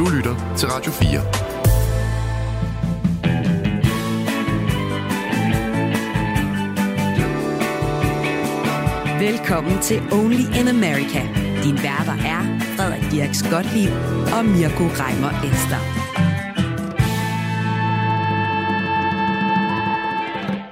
[0.00, 1.20] Du lytter til Radio 4.
[9.20, 11.22] Velkommen til Only in America.
[11.64, 12.40] Din værter er
[12.76, 13.92] Frederik Dirk Skotlib
[14.36, 15.80] og Mirko Reimer Ester.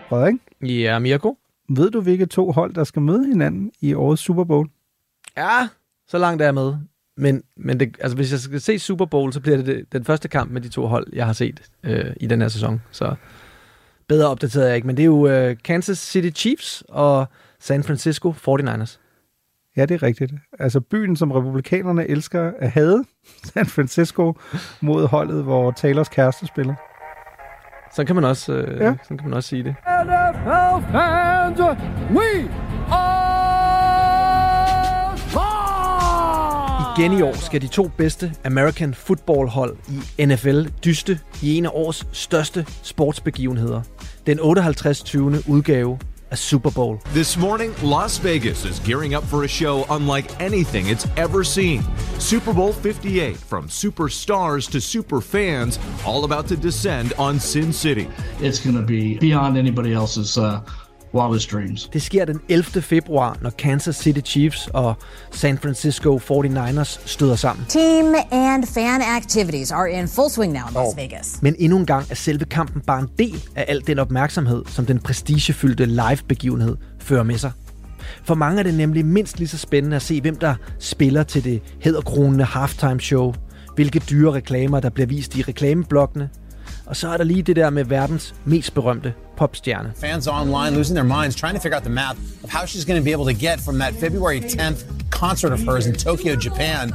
[0.09, 0.35] Frederik?
[0.63, 1.39] Ja, Mirko?
[1.69, 4.69] Ved du, hvilke to hold, der skal møde hinanden i årets Super Bowl?
[5.37, 5.69] Ja,
[6.07, 6.75] så langt er jeg med.
[7.19, 10.05] Men, men det, altså, hvis jeg skal se Super Bowl, så bliver det, det den
[10.05, 12.83] første kamp med de to hold, jeg har set øh, i den her sæson.
[12.91, 13.15] Så
[14.09, 14.87] bedre opdateret jeg ikke.
[14.87, 17.27] Men det er jo øh, Kansas City Chiefs og
[17.61, 18.99] San Francisco 49ers.
[19.77, 20.33] Ja, det er rigtigt.
[20.59, 23.05] Altså byen, som republikanerne elsker at have,
[23.55, 24.35] San Francisco,
[24.81, 26.75] mod holdet, hvor Taylors kæreste spiller.
[27.95, 28.95] Så kan man også, øh, ja.
[29.03, 29.75] sådan kan man også sige det.
[30.05, 31.61] NFL fans,
[32.11, 32.68] we
[36.99, 39.77] Igen i år skal de to bedste American football hold
[40.19, 43.83] i NFL dyste i en af års største sportsbegivenheder.
[44.27, 45.03] Den 58.
[45.03, 45.43] 20.
[45.49, 45.99] udgave
[46.31, 46.99] a Super Bowl.
[47.05, 51.83] This morning, Las Vegas is gearing up for a show unlike anything it's ever seen.
[52.19, 58.09] Super Bowl 58, from superstars to super fans, all about to descend on Sin City.
[58.41, 60.61] It's going to be beyond anybody else's uh,
[61.19, 61.91] wildest dreams.
[61.93, 62.83] Det sker den 11.
[62.83, 64.95] februar, når Kansas City Chiefs og
[65.31, 67.67] San Francisco 49ers støder sammen.
[67.69, 71.39] Team and fan activities are in full swing now in Las Vegas.
[71.43, 74.87] Men endnu en gang er selve kampen bare en del af al den opmærksomhed, som
[74.87, 77.53] den prestigefyldte live-begivenhed fører med sig.
[78.25, 81.45] For mange er det nemlig mindst lige så spændende at se, hvem der spiller til
[81.45, 83.35] det hedderkronende halftime show,
[83.75, 86.31] hvilke dyre reklamer, der bliver vist i reklameblokkene,
[86.89, 89.93] og så er der lige det der med verdens mest berømte popstjerne.
[90.01, 93.01] Fans online losing their minds trying to figure out the math of how she's going
[93.01, 96.93] to be able to get from that February 10th concert of hers in Tokyo, Japan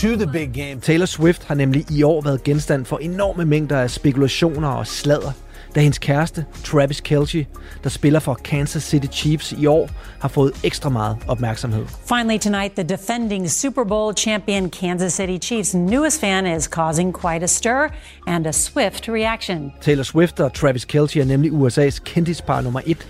[0.00, 0.80] to the big game.
[0.80, 5.32] Taylor Swift har nemlig i år været genstand for enorme mængder af spekulationer og sladder,
[5.74, 7.46] da hendes kæreste, Travis Kelce,
[7.84, 9.90] der spiller for Kansas City Chiefs i år,
[10.20, 11.84] har fået ekstra meget opmærksomhed.
[12.08, 17.44] Finally tonight, the defending Super Bowl champion Kansas City Chiefs' newest fan is causing quite
[17.44, 17.88] a stir
[18.26, 19.72] and a swift reaction.
[19.80, 23.08] Taylor Swift og Travis Kelce er nemlig USA's kendispar nummer et.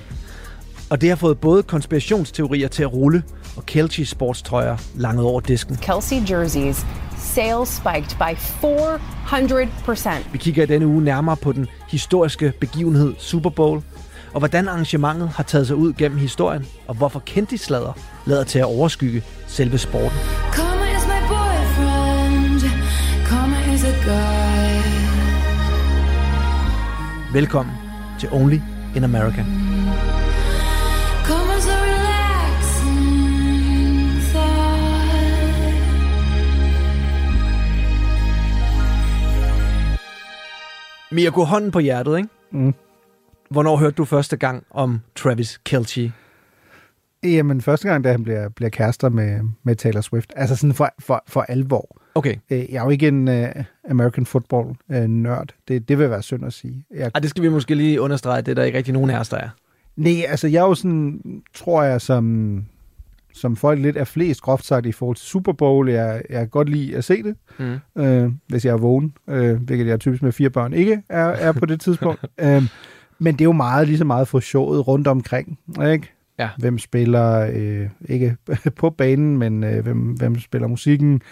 [0.91, 3.23] Og det har fået både konspirationsteorier til at rulle,
[3.56, 5.77] og Kelce sportstrøjer langet over disken.
[5.77, 6.87] Kelsey jerseys
[7.34, 10.32] sales spiked by 400%.
[10.32, 13.82] Vi kigger i denne uge nærmere på den historiske begivenhed Super Bowl,
[14.32, 17.93] og hvordan arrangementet har taget sig ud gennem historien, og hvorfor kendtislader
[18.26, 20.19] lader til at overskygge selve sporten.
[20.53, 22.60] Karma is my boyfriend.
[23.26, 24.53] Karma is a guy.
[27.32, 27.75] Velkommen
[28.20, 28.59] til Only
[28.97, 29.44] in America.
[41.12, 42.28] Mirko, hånden på hjertet, ikke?
[42.50, 42.75] Mm.
[43.50, 46.12] Hvornår hørte du første gang om Travis Kelce?
[47.25, 50.33] Jamen, første gang, da han bliver, bliver kærester med, med Taylor Swift.
[50.37, 51.97] Altså sådan for, for, for alvor.
[52.15, 52.37] Okay.
[52.50, 53.45] Øh, Jeg er jo ikke en uh,
[53.91, 55.49] American football-nørd.
[55.69, 56.84] det, det vil være synd at sige.
[56.95, 59.19] Jeg, Ej, det skal vi måske lige understrege, det er der ikke rigtig nogen af
[59.21, 59.49] os, der er.
[59.97, 61.21] nej, altså jeg er jo sådan,
[61.55, 62.56] tror jeg, som,
[63.34, 65.88] som folk lidt er flest groft sagt i forhold til Super Bowl.
[65.88, 68.03] Jeg, jeg kan godt lide at se det, Mm.
[68.03, 71.53] øh, hvis jeg er vågen, øh, hvilket jeg typisk med fire børn ikke er, er
[71.53, 72.25] på det tidspunkt.
[72.41, 72.62] øh,
[73.19, 76.09] men det er jo meget lige så meget for showet rundt omkring, ikke?
[76.38, 76.48] Ja.
[76.59, 78.37] Hvem spiller, øh, ikke
[78.76, 81.22] på banen, men øh, hvem, hvem spiller musikken.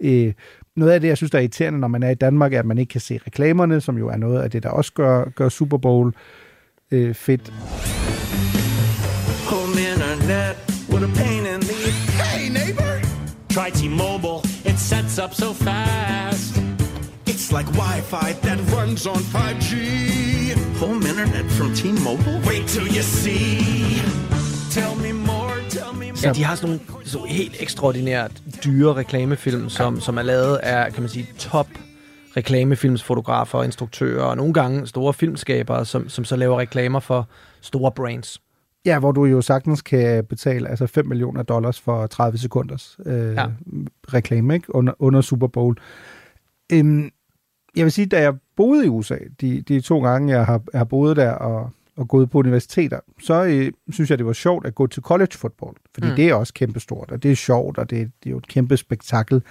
[0.00, 0.32] Øh,
[0.76, 2.66] noget af det, jeg synes, der er irriterende, når man er i Danmark, er, at
[2.66, 5.48] man ikke kan se reklamerne, som jo er noget af det, der også gør, gør
[5.48, 6.12] Super Bowl
[6.90, 7.52] øh, fedt.
[9.50, 10.56] Home internet
[10.92, 11.39] with a pain
[13.50, 16.56] Try T-Mobile, it sets up so fast.
[17.26, 19.74] It's like Wi-Fi that runs on 5G.
[20.78, 22.40] Home internet from T-Mobile?
[22.46, 24.00] Wait till you see.
[24.70, 26.22] Tell me more, tell me more.
[26.22, 28.32] Ja, de har sådan nogle så helt ekstraordinært
[28.64, 31.66] dyre reklamefilm, som, som er lavet af, kan man sige, top
[32.36, 37.28] reklamefilmsfotografer og instruktører, og nogle gange store filmskabere, som, som så laver reklamer for
[37.60, 38.40] store brands.
[38.84, 43.34] Ja, hvor du jo sagtens kan betale altså 5 millioner dollars for 30 sekunders øh,
[43.34, 43.46] Ja.
[44.14, 44.74] reklame ikke?
[44.74, 45.76] Under, under Super Bowl.
[46.72, 47.10] Øhm,
[47.76, 50.78] jeg vil sige, da jeg boede i USA, de, de to gange, jeg har, jeg
[50.80, 54.66] har boet der og, og gået på universiteter, så øh, synes jeg, det var sjovt
[54.66, 56.16] at gå til college football, fordi mm.
[56.16, 58.76] det er også kæmpestort, og det er sjovt, og det, det er jo et kæmpe
[58.76, 59.42] spektakel.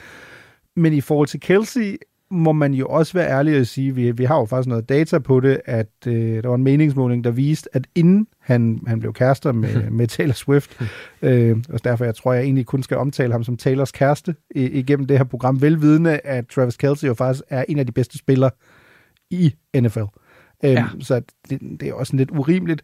[0.76, 1.98] Men i forhold til Kelsey,
[2.32, 5.20] må man jo også være ærlig og sige, vi, vi har jo faktisk noget data
[5.20, 9.14] på det, at øh, der var en meningsmåling, der viste, at inden han, han blev
[9.14, 10.82] kærester med, med Taylor Swift,
[11.22, 14.64] øh, og derfor jeg tror, jeg egentlig kun skal omtale ham som Taylors kæreste i,
[14.66, 18.18] igennem det her program, velvidende, at Travis Kelce jo faktisk er en af de bedste
[18.18, 18.52] spillere
[19.30, 20.00] i NFL.
[20.00, 20.86] Øh, Ja.
[21.00, 22.82] Så det, det er også lidt urimeligt.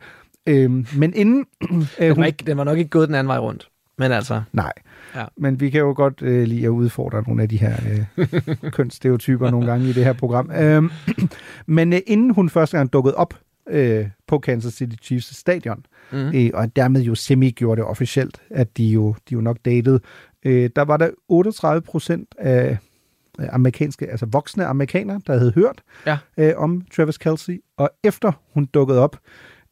[0.48, 1.46] Øh, men inden...
[2.00, 3.70] Øh, Den var, ikke, den var nok ikke gået den anden vej rundt.
[3.98, 4.74] Men altså, Nej.
[5.16, 5.26] Ja.
[5.38, 7.74] Men vi kan jo godt øh, lide at udfordre nogle af de her
[8.18, 8.28] øh,
[8.78, 10.52] kønsstereotyper nogle gange i det her program.
[10.52, 10.92] Øhm,
[11.78, 13.34] men øh, inden hun første gang dukkede op
[13.70, 16.18] øh, på Kansas City Chiefs stadion, mm.
[16.36, 20.00] øh, og dermed jo semi gjorde det officielt, at de jo, de jo nok datede,
[20.46, 22.78] øh, der var der 38 procent af
[23.50, 26.18] amerikanske, altså voksne amerikanere, der havde hørt Ja.
[26.38, 29.18] øh, om Travis Kelce, og efter hun dukkede op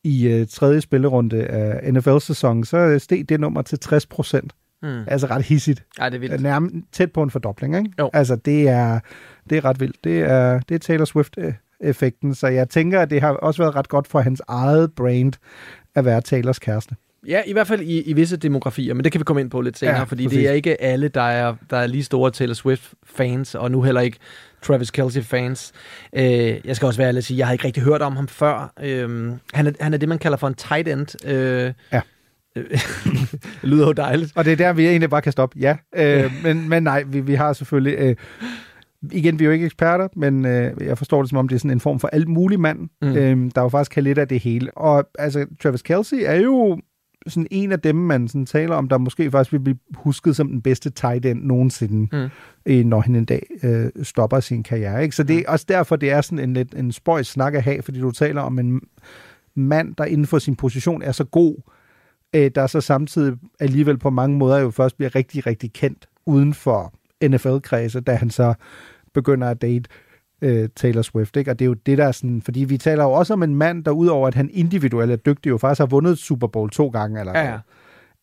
[0.04, 4.54] i øh, tredje spillerunde af NFL-sæsonen, så øh, steg det nummer til 60 procent.
[4.82, 5.04] Hmm.
[5.08, 5.86] Altså ret hissigt.
[6.00, 6.42] Ej, det er vildt.
[6.42, 7.92] Nærmest tæt på en fordobling, ikke?
[8.00, 8.10] Jo.
[8.14, 9.00] Altså, det er,
[9.50, 10.04] det er ret vildt.
[10.04, 13.90] Det er, det er Taylor Swift-effekten, så jeg tænker, at det har også været ret
[13.90, 15.34] godt for hans eget brand
[15.96, 16.96] at være Taylors kæreste.
[17.28, 19.62] Ja, i hvert fald i, i visse demografier, men det kan vi komme ind på
[19.62, 20.40] lidt senere, Ja, fordi præcis.
[20.40, 24.02] det er ikke alle, der er, der er lige store Taylor Swift-fans, og nu heller
[24.02, 24.18] ikke
[24.62, 25.72] Travis Kelce-fans.
[26.16, 26.24] Øh,
[26.66, 28.74] jeg skal også være ærlig at sige, jeg har ikke rigtig hørt om ham før.
[28.84, 31.28] Øh, han, er, han er det, man kalder for en tight end.
[31.30, 32.02] Øh, Ja.
[32.56, 32.66] det
[33.72, 34.32] lyder jo dejligt.
[34.36, 35.60] Og det er der, vi egentlig bare kan stoppe.
[35.60, 37.96] Ja, øh, men, men nej, vi, vi har selvfølgelig...
[38.00, 38.16] Øh,
[39.12, 41.60] igen, vi er jo ikke eksperter, men øh, jeg forstår det som om, det er
[41.60, 43.18] sådan en form for alt mulig mand, Mm.
[43.18, 44.78] øh, der jo faktisk kan lidt af det hele.
[44.78, 46.80] Og altså, Travis Kelce er jo
[47.28, 50.48] sådan en af dem, man sådan taler om, der måske faktisk vil blive husket som
[50.48, 52.18] den bedste tight end nogensinde, Mm.
[52.24, 52.30] mm.
[52.66, 55.04] øh, når han en dag øh, stopper sin karriere.
[55.04, 55.16] Ikke?
[55.16, 57.82] Så det er også derfor, det er sådan en lidt en spøjs snak at have,
[57.82, 58.82] fordi du taler om en
[59.56, 61.56] mand, der inden for sin position er så god,
[62.36, 66.54] øh, der så samtidig alligevel på mange måder jo først bliver rigtig, rigtig kendt uden
[66.54, 66.94] for
[67.26, 68.54] NFL-kredse, da han så
[69.14, 69.90] begynder at date
[70.44, 71.38] øh, Taylor Swift.
[71.38, 71.52] Ikke?
[71.52, 72.42] Og det er jo det, der er sådan...
[72.42, 75.50] Fordi vi taler jo også om en mand, der udover at han individuelt er dygtig,
[75.50, 77.20] jo faktisk har vundet Super Bowl to gange.
[77.20, 77.58] Eller Ja, ja.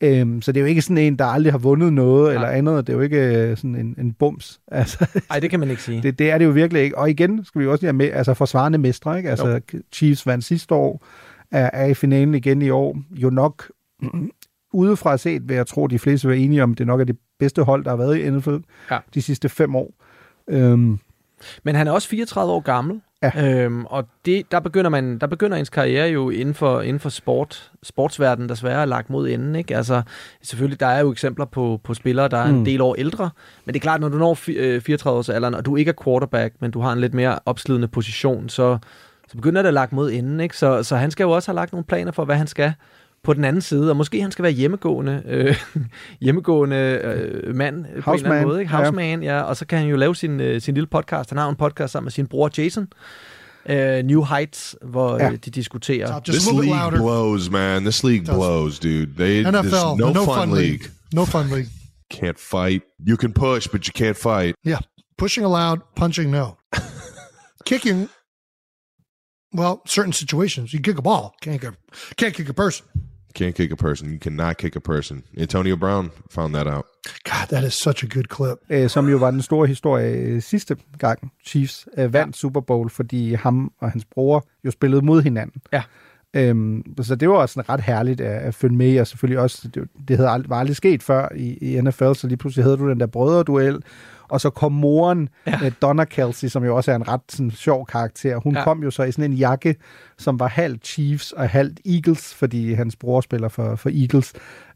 [0.03, 2.87] Øhm, så det er jo ikke sådan en, der aldrig har vundet noget eller andet.
[2.87, 4.61] Det er jo ikke øh, sådan en, en bums.
[4.69, 6.03] Altså, Nej, det kan man ikke sige.
[6.03, 6.99] det, det er det jo virkelig ikke.
[6.99, 9.31] Og igen skal vi jo også lige have med, altså forsvarende mestre, ikke?
[9.31, 9.61] Altså
[9.93, 11.05] Chiefs vandt sidste år,
[11.51, 12.99] er, er i finalen igen i år.
[13.11, 13.71] Jo nok
[14.73, 17.17] udefra set vil jeg tro, de fleste vil være enige om, det nok er det
[17.39, 18.57] bedste hold, der har været i NFL
[18.91, 18.99] Ja.
[19.15, 19.95] de sidste fem år.
[20.49, 20.99] Øhm,
[21.63, 23.63] Men han er også 34 år gammel, Ja.
[23.65, 27.09] øhm, og det, der, begynder man, der begynder ens karriere jo inden for, inden for
[27.09, 29.55] sport, sportsverdenen desværre er lagt mod enden.
[29.57, 29.77] Ikke?
[29.77, 30.03] Altså,
[30.43, 32.65] selvfølgelig, der er jo eksempler på, på spillere, der er en Mm.
[32.65, 33.31] del år ældre,
[33.65, 35.89] men det er klart, når du når fi- øh, 34 års alderen, og du ikke
[35.89, 38.79] er quarterback, men du har en lidt mere opslidende position, så,
[39.29, 40.41] så begynder det at lagt mod enden.
[40.41, 40.57] Ikke?
[40.57, 42.73] Så, så han skal jo også have lagt nogle planer for, hvad han skal
[43.25, 45.57] på den anden side, og måske han skal være hjemmegående, øh,
[46.25, 48.61] hjemmegående øh, mand på en eller anden måde.
[48.61, 48.73] Ikke?
[48.73, 48.83] ja.
[48.83, 49.41] Houseman, ja.
[49.43, 51.31] Og så kan han jo lave sin, øh, sin lille podcast.
[51.31, 52.89] Han har en podcast sammen med sin bror Jason,
[53.69, 55.27] øh, New Heights, hvor Ja.
[55.31, 56.21] øh, de diskuterer.
[56.29, 56.99] Just This league louder.
[56.99, 57.83] blows, man.
[57.83, 59.07] This league blows, dude.
[59.17, 60.71] They, NFL, there's no, no fun, fun league.
[60.71, 60.85] league.
[61.15, 61.69] No fun league.
[62.15, 62.83] Can't fight.
[63.09, 64.55] You can push, but you can't fight.
[64.67, 64.79] Yeah.
[65.19, 66.57] Pushing allowed, punching no.
[67.65, 68.09] Kicking,
[69.53, 70.73] well, certain situations.
[70.73, 71.75] You kick a ball, can't kick,
[72.17, 72.87] can't kick a person.
[73.39, 74.09] Can't kick a person.
[74.09, 75.23] You cannot kick a person.
[75.39, 76.85] Antonio Brown found that out.
[77.25, 78.59] God, that is such a good clip.
[78.71, 82.91] øh, som jo var den store historie øh, sidste gang Chiefs øh, vandt Super Bowl,
[82.91, 85.63] fordi ham og hans bror jo spillede mod hinanden.
[85.73, 85.83] Ja.
[86.35, 89.69] Øhm, så det var også sådan ret herligt at, at følge med og selvfølgelig også,
[89.75, 92.77] det, det havde ald- var aldrig sket før i, i NFL, så lige pludselig havde
[92.77, 93.83] du den der brødreduel,
[94.31, 95.71] og så kom moren, ja.
[95.83, 98.65] Donna Kelsey, som jo også er en ret sådan, sjov karakter, hun Ja.
[98.65, 99.75] kom jo så i sådan en jakke,
[100.19, 104.33] som var halvt Chiefs og halvt Eagles, fordi hans bror spiller for, for Eagles.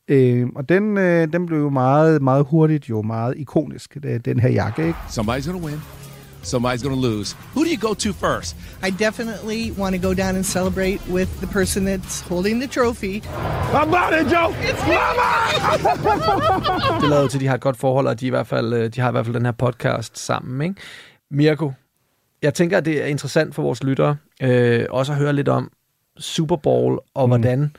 [0.08, 4.40] Øh, og den, øh, den blev jo meget, meget hurtigt jo meget ikonisk, øh, den
[4.40, 4.98] her jakke, ikke?
[5.08, 6.13] Somebody's to win.
[6.44, 7.34] Somebody's going to lose.
[7.54, 8.56] Who do you go to first?
[8.82, 13.22] I definitely want to go down and celebrate with the person that's holding the trophy.
[13.72, 14.50] I'm about it, Joe.
[14.68, 15.24] It's mama.
[17.00, 18.90] Det lader til, at de har et godt forhold, og de, i hvert fald, øh,
[18.94, 20.68] de har i hvert fald den her podcast sammen.
[20.68, 20.80] Ikke?
[21.30, 21.72] Mirko,
[22.42, 25.70] jeg tænker, at det er interessant for vores lyttere øh, også at høre lidt om
[26.18, 27.30] Super Bowl, og mm.
[27.30, 27.76] hvordan,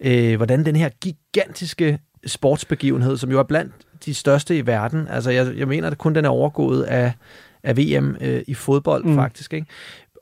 [0.00, 3.72] øh, hvordan den her gigantiske sportsbegivenhed, som jo er blandt
[4.04, 7.12] de største i verden, altså jeg, jeg mener, at kun den er overgået af,
[7.64, 9.14] af VM øh, i fodbold mm.
[9.14, 9.66] faktisk, ikke?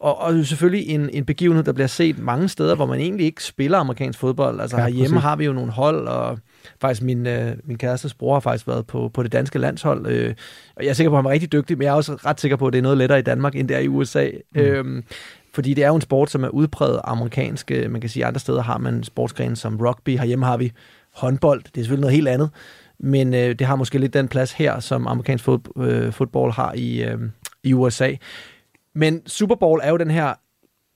[0.00, 3.44] Og, og selvfølgelig en, en begivenhed, der bliver set mange steder, hvor man egentlig ikke
[3.44, 4.60] spiller amerikansk fodbold.
[4.60, 5.22] Altså Ja, ja, herhjemme præcis.
[5.24, 6.38] har vi jo nogle hold, og
[6.80, 10.06] faktisk min, øh, min kærestes bror har faktisk været på, på det danske landshold.
[10.06, 10.34] Øh,
[10.76, 12.40] og jeg er sikker på, at han var rigtig dygtig, men jeg er også ret
[12.40, 14.28] sikker på, at det er noget lettere i Danmark, end det er i USA.
[14.54, 14.60] Mm.
[14.60, 15.04] Øhm,
[15.54, 17.70] fordi det er jo en sport, som er udpræget amerikansk.
[17.70, 20.18] Øh, Man kan sige, at andre steder har man sportsgrene som rugby.
[20.18, 20.72] Herhjemme har vi
[21.14, 21.62] håndbold.
[21.62, 22.50] Det er selvfølgelig noget helt andet.
[23.02, 26.72] Men øh, det har måske lidt den plads her, som amerikansk fod, øh, fodbold har
[26.72, 27.18] i, øh,
[27.62, 28.14] i USA.
[28.94, 30.34] Men Super Bowl er jo den her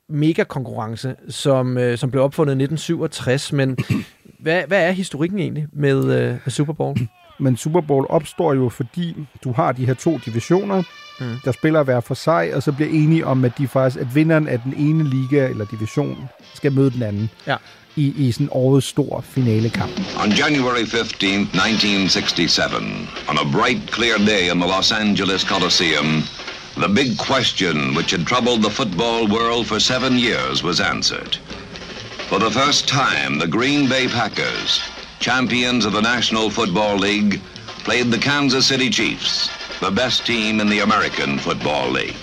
[0.09, 3.77] mega-konkurrence, som, øh, som blev opfundet i 1967, men
[4.43, 6.99] hvad, hvad er historikken egentlig med, øh, med Super Bowl?
[7.41, 10.83] Men Super Bowl opstår jo, fordi du har de her to divisioner,
[11.20, 11.40] Mm.
[11.44, 14.49] der spiller hver for sig, og så bliver enige om, at de faktisk, at vinderen
[14.49, 17.56] af den ene liga eller division skal møde den anden ja.
[17.96, 19.92] i, i sådan årets stor finalekamp.
[20.23, 26.23] On January 15th, 1967, on a bright, clear day in the Los Angeles Coliseum,
[26.76, 31.38] the big question which had troubled the football world for seven years was answered.
[32.28, 34.80] For the first time, the Green Bay Packers,
[35.20, 37.40] champions of the National Football League,
[37.85, 39.49] played the Kansas City Chiefs,
[39.80, 42.16] the best team in the American Football League.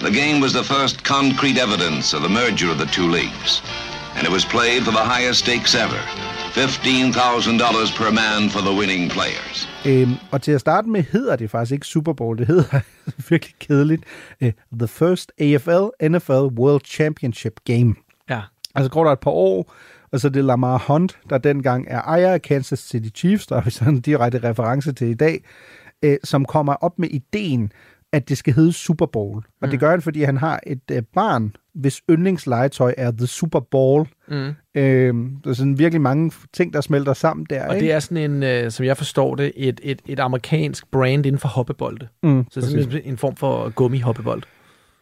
[0.00, 3.62] The game was the first concrete evidence of the merger of the two leagues,
[4.16, 6.00] and it was played for the highest stakes ever
[6.54, 9.68] $15,000 per man for the winning players.
[9.86, 12.80] Øhm, og til at starte med hedder det faktisk ikke Super Bowl, det hedder
[13.30, 14.04] virkelig kedeligt
[14.42, 17.94] uh, The First AFL NFL World Championship Game.
[18.30, 18.40] Ja.
[18.74, 19.74] Altså går der et par år,
[20.12, 23.56] og så er det Lamar Hunt, der dengang er ejer af Kansas City Chiefs, der
[23.56, 25.44] er sådan en direkte reference til i dag,
[26.02, 27.72] øh, som kommer op med ideen,
[28.12, 29.36] at det skal hedde Super Bowl.
[29.36, 29.70] Og Mm.
[29.70, 34.08] det gør han, fordi han har et øh, barn, hvis yndlingslegetøj er The Super Bowl.
[34.28, 34.34] Mm.
[34.74, 37.68] Øh, der er sådan virkelig mange ting, der smelter sammen der.
[37.68, 37.86] Og ikke?
[37.86, 41.38] det er sådan en, øh, som jeg forstår det, et, et, et amerikansk brand inden
[41.38, 42.08] for hoppebolde.
[42.22, 42.82] Mm, så det er præcis.
[42.82, 44.42] simpelthen en form for gummi-hoppebold.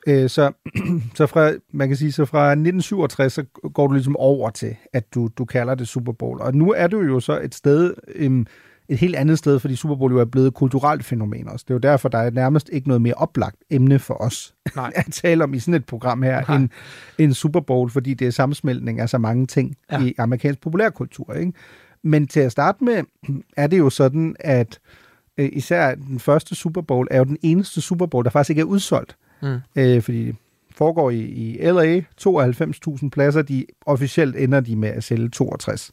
[0.06, 0.52] Øh, så,
[1.14, 5.14] så fra, man kan sige, så fra 1967, så går du ligesom over til, at
[5.14, 6.40] du, du kalder det Super Bowl.
[6.40, 8.46] Og nu er du jo så et sted, øhm,
[8.90, 11.64] et helt andet sted, fordi Super Bowl jo er blevet et kulturelt fænomen også.
[11.68, 14.92] Det er jo derfor, der er nærmest ikke noget mere oplagt emne for os Nej.
[14.96, 16.56] at tale om i sådan et program her, Nej.
[16.56, 16.68] end,
[17.18, 20.04] end Super Bowl, fordi det er sammensmeltning af så mange ting Ja.
[20.04, 21.32] i amerikansk populærkultur.
[21.34, 21.52] Ikke?
[22.02, 23.02] Men til at starte med,
[23.56, 24.78] er det jo sådan, at
[25.38, 28.60] øh, især den første Super Bowl er jo den eneste Super Bowl, der faktisk ikke
[28.60, 29.16] er udsolgt.
[29.42, 29.58] Mm.
[29.76, 30.32] Øh, fordi
[30.74, 35.92] foregår i, i LA, 92.000 pladser, de officielt ender de med at sælge 62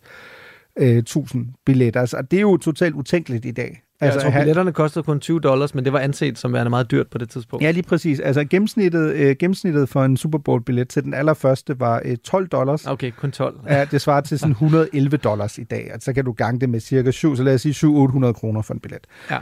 [0.79, 1.99] øh, 1000 billetter.
[1.99, 3.83] Altså, det er jo totalt utænkeligt i dag.
[4.01, 6.53] Altså, jeg tror, at have- billetterne kostede kun 20 dollars, men det var anset som
[6.53, 7.63] værende meget dyrt på det tidspunkt.
[7.65, 8.19] Ja, lige præcis.
[8.19, 12.87] Altså gennemsnittet, øh, gennemsnittet for en Super Bowl-billet til den allerførste var øh, 12 dollars.
[12.87, 13.59] Okay, kun 12.
[13.69, 15.89] Ja, det svarer til sådan 111 dollars i dag.
[15.91, 18.61] Altså, så kan du gange det med cirka 7, så lad os sige 700-800 kroner
[18.61, 19.07] for en billet.
[19.31, 19.39] Ja.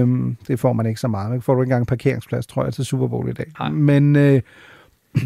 [0.00, 1.30] Øhm, det får man ikke så meget.
[1.30, 3.46] Man får du ikke engang en parkeringsplads, tror jeg, til Super Bowl i dag.
[3.58, 3.68] Nej.
[3.70, 4.40] Men øh,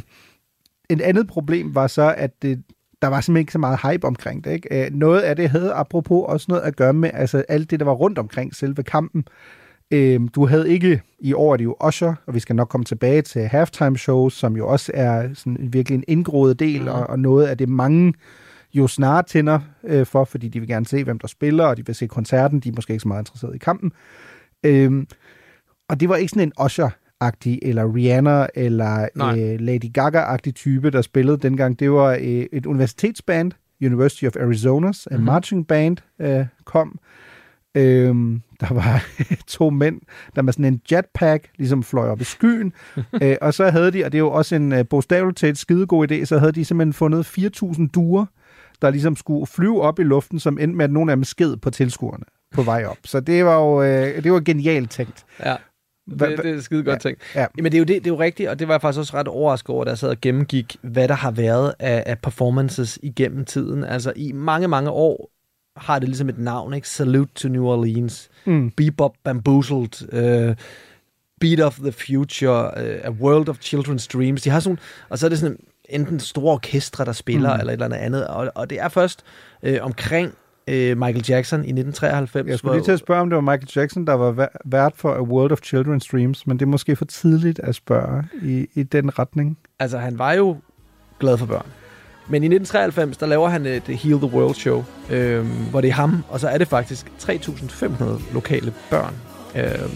[0.91, 2.63] et andet problem var så, at det,
[3.03, 4.53] der var simpelthen ikke så meget hype omkring det.
[4.53, 4.87] Ikke?
[4.87, 7.87] Øh, noget af det havde apropos også noget at gøre med altså, alt det, der
[7.87, 9.25] var rundt omkring selve kampen.
[9.91, 12.85] Øh, du havde ikke, i år er det jo Usher, og vi skal nok komme
[12.85, 16.89] tilbage til halftime shows, som jo også er sådan virkelig en indgroet del, mm.
[16.89, 18.15] og, og noget af det mange
[18.75, 21.87] jo snart tænder øh, for, fordi de vil gerne se, hvem der spiller, og de
[21.87, 23.93] vil se koncerten, de er måske ikke så meget interesseret i kampen.
[24.65, 25.07] Øhm,
[25.89, 26.53] og det var ikke sådan en
[27.25, 29.41] Usher-agtig, eller Rihanna, eller Nej.
[29.41, 31.79] øh, Lady Gaga-agtig type, der spillede dengang.
[31.79, 35.25] Det var øh, et universitetsband, University of Arizona's, en Mhm.
[35.25, 36.99] marching band, øh, kom.
[37.75, 39.05] Øhm, der var
[39.49, 40.01] to mænd,
[40.37, 42.73] der med sådan en jetpack ligesom fløj op i skyen.
[43.23, 46.13] øh, og så havde de, og det er jo også en øh, bogstaveligt talt skidegod
[46.13, 48.27] idé, så havde de simpelthen fundet 4.000 duer,
[48.83, 51.57] der ligesom skulle flyve op i luften, som endte med, at nogle af dem sked
[51.57, 52.97] på tilskuerne på vej op.
[53.05, 55.25] Så det var jo øh, det var genialt tænkt.
[55.45, 55.57] Ja.
[56.11, 57.23] Hva- Det, det er skide godt Ja, tænkt.
[57.35, 57.47] ja.
[57.55, 59.15] Men det er, jo det, det er jo rigtigt, og det var jeg faktisk også
[59.17, 62.99] ret overrasket over, da jeg sad og gennemgik, hvad der har været af, af performances
[63.03, 63.85] igennem tiden.
[63.85, 65.31] Altså i mange, mange år
[65.77, 66.89] har det ligesom et navn, ikke?
[66.89, 68.71] Salute to New Orleans, Mm.
[68.71, 70.13] Bebop Bamboozled,
[70.49, 70.55] uh,
[71.41, 74.43] Beat of the Future, uh, A World of Children's Dreams.
[74.43, 75.59] De har sådan, og så er det sådan
[75.89, 77.61] enten store orkestre, der spiller, mm.
[77.61, 78.27] eller et eller andet andet.
[78.27, 79.25] Og, og det er først
[79.63, 80.35] øh, omkring
[80.69, 82.49] øh, Michael Jackson i 1993.
[82.51, 84.93] Jeg skulle lige til at spørge, om det var Michael Jackson, der var væ- vært
[84.97, 88.67] for A World of Children's Dreams, men det er måske for tidligt at spørge i,
[88.75, 89.59] i den retning.
[89.79, 90.57] Altså, han var jo
[91.21, 91.67] glad for børn.
[92.29, 95.95] Men i 1993, der laver han et Heal the World show, øhm, hvor det er
[95.95, 98.05] ham, og så er det faktisk 3.500
[98.35, 99.15] lokale børn
[99.57, 99.91] øhm,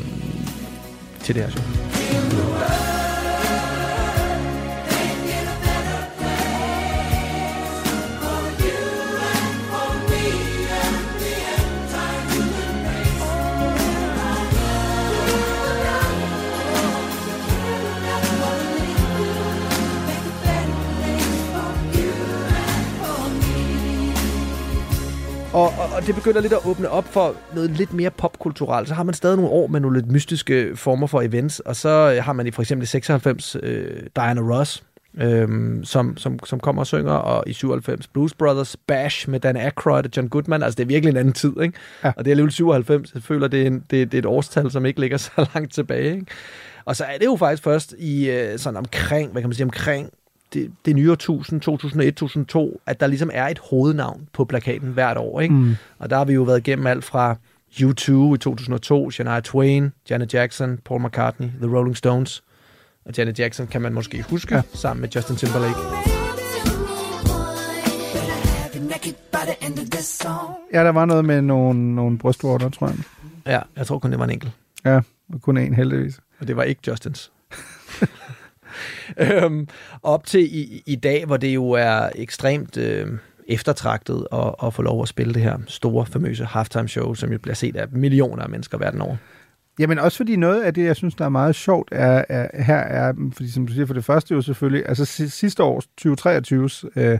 [1.22, 2.89] til det her show.
[25.52, 28.88] Og, og, og det begynder lidt at åbne op for noget lidt mere popkulturelt.
[28.88, 32.20] Så har man stadig nogle år med nogle lidt mystiske former for events, og så
[32.22, 34.84] har man i for eksempel i 96 øh, Diana Ross,
[35.20, 39.56] øhm, som, som, som kommer og synger, og i 97 Blues Brothers Bash med Dan
[39.56, 40.62] Aykroyd og John Goodman.
[40.62, 41.78] Altså, det er virkelig en anden tid, ikke?
[42.04, 42.12] Ja.
[42.16, 43.14] Og det er alligevel 97.
[43.14, 45.72] Jeg føler, det er, en, det, det er et årstal, som ikke ligger så langt
[45.74, 46.26] tilbage, ikke?
[46.84, 49.64] Og så er det jo faktisk først i øh, sådan omkring, hvad kan man sige,
[49.64, 50.10] omkring
[50.52, 51.68] det, det nye årtusind,
[52.76, 55.54] 2001-2002, at der ligesom er et hovednavn på plakaten hvert år, ikke?
[55.54, 55.76] Mm.
[55.98, 57.36] Og der har vi jo været igennem alt fra
[57.72, 62.42] U2 i 2002, Shania Twain, Janet Jackson, Paul McCartney, The Rolling Stones.
[63.04, 64.62] Og Janet Jackson kan man måske huske, ja.
[64.74, 65.78] sammen med Justin Timberlake.
[70.72, 72.96] Ja, der var noget med nogle, nogle brystvorter, tror jeg.
[73.46, 74.52] Ja, jeg tror kun, det var en enkelt.
[74.84, 75.00] Ja,
[75.32, 76.20] og kun en heldigvis.
[76.40, 77.32] Og det var ikke Justins.
[79.24, 79.68] øhm,
[80.02, 83.06] op til i, i dag, hvor det jo er ekstremt øh,
[83.48, 87.38] eftertragtet at, at få lov at spille det her store, famøse halftime show, som jo
[87.38, 89.16] bliver set af millioner af mennesker verden over.
[89.78, 92.76] Jamen også fordi noget af det, jeg synes, der er meget sjovt, er, er her
[92.76, 97.00] er, fordi som du siger, for det første jo selvfølgelig, altså si- sidste års 2023's
[97.00, 97.18] øh,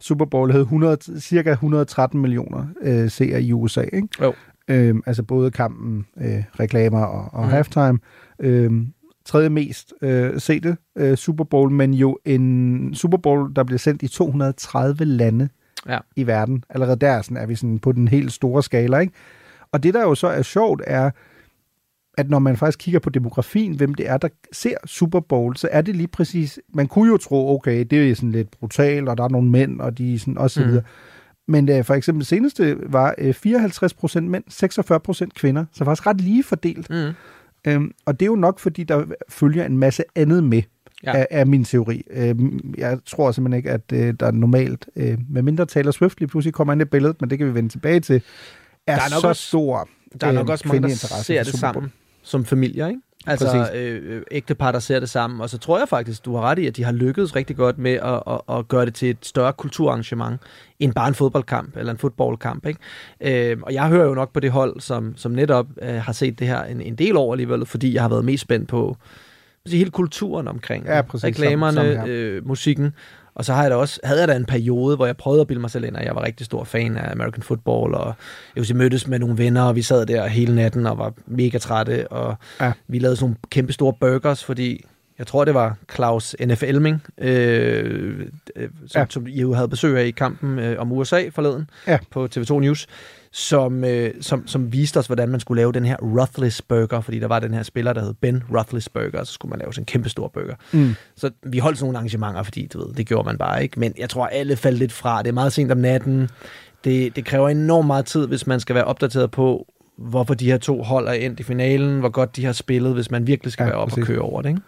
[0.00, 4.08] Super Bowl havde 100, cirka 113 millioner øh, seere i USA, ikke?
[4.20, 4.34] Jo.
[4.68, 7.50] Øhm, altså både kampen, øh, reklamer og, og mm.
[7.50, 7.98] halftime.
[8.38, 8.86] Øhm,
[9.24, 14.02] tredje mest øh, sete øh, Super Bowl, men jo en Super Bowl, der bliver sendt
[14.02, 15.48] i 230 lande
[15.88, 15.98] Ja.
[16.16, 16.64] i verden.
[16.70, 19.12] Allerede der sådan, er vi sådan på den helt store skala, ikke?
[19.72, 21.10] Og det, der jo så er sjovt, er,
[22.18, 25.68] at når man faktisk kigger på demografien, hvem det er, der ser Super Bowl, så
[25.72, 29.18] er det lige præcis, man kunne jo tro, okay, det er sådan lidt brutalt, og
[29.18, 30.66] der er nogle mænd, og de er sådan, og så Mm.
[30.68, 30.82] videre.
[31.48, 34.44] Men øh, for eksempel seneste var øh, 54% mænd,
[35.26, 36.90] 46% kvinder, så faktisk ret lige fordelt.
[36.90, 37.10] Mm.
[37.66, 40.62] Øhm, og det er jo nok, fordi der følger en masse andet med,
[41.04, 41.12] Ja.
[41.16, 42.02] er, er min teori.
[42.10, 46.20] Øhm, jeg tror simpelthen ikke, at øh, der er normalt, øh, med mindre Taylor Swift
[46.20, 48.22] lige pludselig kommer ind i billedet, men det kan vi vende tilbage til,
[48.86, 49.88] er, Der er nok så også- stor
[50.20, 51.92] Der er nok øh, også mange, der ser det sammen
[52.22, 53.00] som familier, ikke?
[53.26, 53.74] Altså Præcis.
[53.74, 55.40] øh, øh, ægtepar, der ser det sammen.
[55.40, 57.78] Og så tror jeg faktisk, du har ret i, at de har lykkedes rigtig godt
[57.78, 60.40] med at, at, at gøre det til et større kulturarrangement,
[60.80, 62.66] end bare en fodboldkamp eller en fodboldkamp.
[62.66, 63.50] Ikke?
[63.50, 66.38] Øh, og jeg hører jo nok på det hold, som, som netop øh, har set
[66.38, 68.96] det her en, en del over alligevel, fordi jeg har været mest spændt på
[69.66, 71.24] sige, hele kulturen omkring Ja, præcis.
[71.24, 72.04] reklamerne, samme her.
[72.06, 72.94] øh, musikken.
[73.34, 75.46] Og så har jeg da også, havde jeg da en periode, hvor jeg prøvede at
[75.46, 78.14] bilde mig selv ind, at jeg var rigtig stor fan af American Football, og
[78.56, 81.58] jeg jeg mødtes med nogle venner, og vi sad der hele natten og var mega
[81.58, 82.72] trætte, og Ja.
[82.88, 84.84] vi lavede sådan nogle kæmpe store burgers, fordi
[85.18, 86.62] jeg tror, det var Claus N.F.
[86.62, 89.00] Elming, øh, øh, som.
[89.00, 89.06] Ja.
[89.10, 91.98] som I jo havde besøg af i kampen øh, om USA forleden Ja.
[92.10, 92.86] på TV2 News,
[93.34, 97.18] som, øh, som, som viste os, hvordan man skulle lave den her Ruthless Burger, fordi
[97.18, 99.72] der var den her spiller, der hed Ben Ruthless Burger, og så skulle man lave
[99.72, 100.54] sådan en kæmpe stor burger.
[100.72, 100.94] Mm.
[101.16, 103.80] Så vi holdt sådan nogle arrangementer, fordi du ved, det gjorde man bare ikke.
[103.80, 105.22] Men jeg tror, alle faldt lidt fra.
[105.22, 106.28] Det er meget sent om natten.
[106.84, 109.66] Det, det kræver enormt meget tid, hvis man skal være opdateret på,
[109.98, 113.10] hvorfor de her to hold er endt i finalen, hvor godt de har spillet, hvis
[113.10, 114.06] man virkelig skal Ja, være op og præcis.
[114.06, 114.48] køre over det.
[114.48, 114.60] Ikke?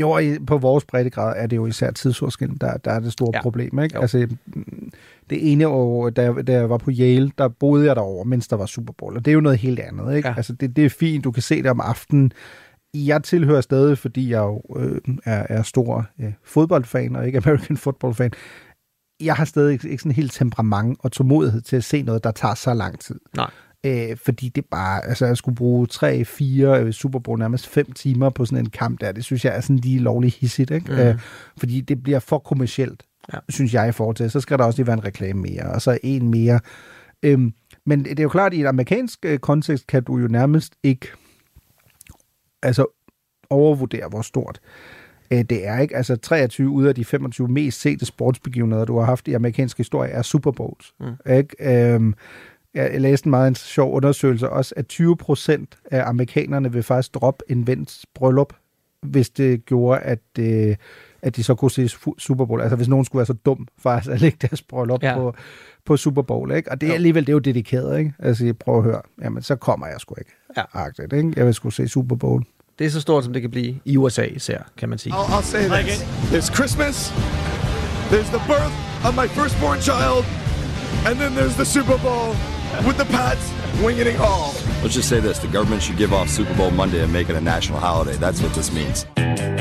[0.00, 3.30] Jo, og på vores breddegrad er det jo især tidsforskellen, der, der er det store
[3.34, 3.42] Ja.
[3.42, 3.78] problem.
[3.78, 3.94] Ikke?
[3.94, 4.00] Jo.
[4.00, 4.28] Altså,
[5.30, 8.48] det ene år, da, jeg- da jeg var på Yale, der boede jeg derovre, mens
[8.48, 10.16] der var Super Bowl, og det er jo noget helt andet.
[10.16, 10.28] Ikke?
[10.28, 10.34] Ja.
[10.36, 12.32] Altså, det, det er fint, du kan se det om aftenen.
[12.94, 17.76] Jeg tilhører stadig, fordi jeg jo øh, er, er stor øh, fodboldfan, og ikke American
[17.76, 18.30] football-fan.
[19.22, 22.30] Jeg har stadig ikke, ikke sådan helt temperament og tålmodighed til at se noget, der
[22.30, 23.20] tager så lang tid.
[23.36, 23.50] Nej.
[23.86, 27.92] Øh, fordi det bare, altså jeg skulle bruge 3, 4, øh, Super Bowl, nærmest 5
[27.92, 30.92] timer på sådan en kamp der, det synes jeg er sådan lige lovligt hissigt, ikke?
[30.92, 30.98] Mm.
[30.98, 31.18] Øh,
[31.56, 33.38] fordi det bliver for kommercielt, Ja.
[33.48, 34.30] synes jeg i forhold til.
[34.30, 36.60] Så skal der også lige være en reklame mere, og så en mere.
[37.22, 37.52] Øhm,
[37.86, 40.74] men det er jo klart, at i en amerikansk øh, kontekst kan du jo nærmest
[40.82, 41.08] ikke
[42.62, 42.86] altså
[43.50, 44.60] overvurdere, hvor stort
[45.30, 45.78] øh, det er.
[45.78, 45.96] ikke.
[45.96, 50.10] Altså 23 ud af de 25 mest sete sportsbegivenheder, du har haft i amerikansk historie,
[50.10, 50.94] er Super Bowls.
[51.00, 51.32] Mm.
[51.32, 51.92] Ikke?
[51.94, 52.14] Øhm,
[52.74, 57.14] jeg læste en meget en sjov undersøgelse også, at 20 procent af amerikanerne vil faktisk
[57.14, 58.52] droppe en vens bryllup,
[59.02, 60.76] hvis det gjorde, at, øh,
[61.22, 62.60] at de så kunne se Super Bowl.
[62.60, 65.08] Altså hvis nogen skulle være så dum faktisk at lægge deres bryllup Ja.
[65.08, 65.14] ja.
[65.16, 65.34] på,
[65.86, 66.52] på Super Bowl.
[66.52, 66.70] Ikke?
[66.70, 67.98] Og det er alligevel, det er jo dedikeret.
[67.98, 68.12] Ikke?
[68.18, 70.30] Altså jeg prøver at høre, jamen så kommer jeg sgu ikke.
[70.56, 70.62] Ja.
[70.74, 71.32] Agtigt, ikke?
[71.36, 72.44] Jeg vil skulle se Super Bowl.
[72.78, 75.12] Det er så stort, som det kan blive i USA især, kan man sige.
[75.14, 76.00] I'll, I'll say this.
[76.32, 77.12] There's Christmas,
[78.10, 78.74] there's the birth
[79.06, 80.24] of my firstborn child,
[81.08, 82.28] and then there's the Super Bowl
[82.86, 83.44] with the Pats
[83.84, 84.50] winning it all.
[84.82, 87.36] Let's just say this the government should give off Super Bowl Monday and make it
[87.36, 88.16] a national holiday.
[88.24, 89.59] That's what this means.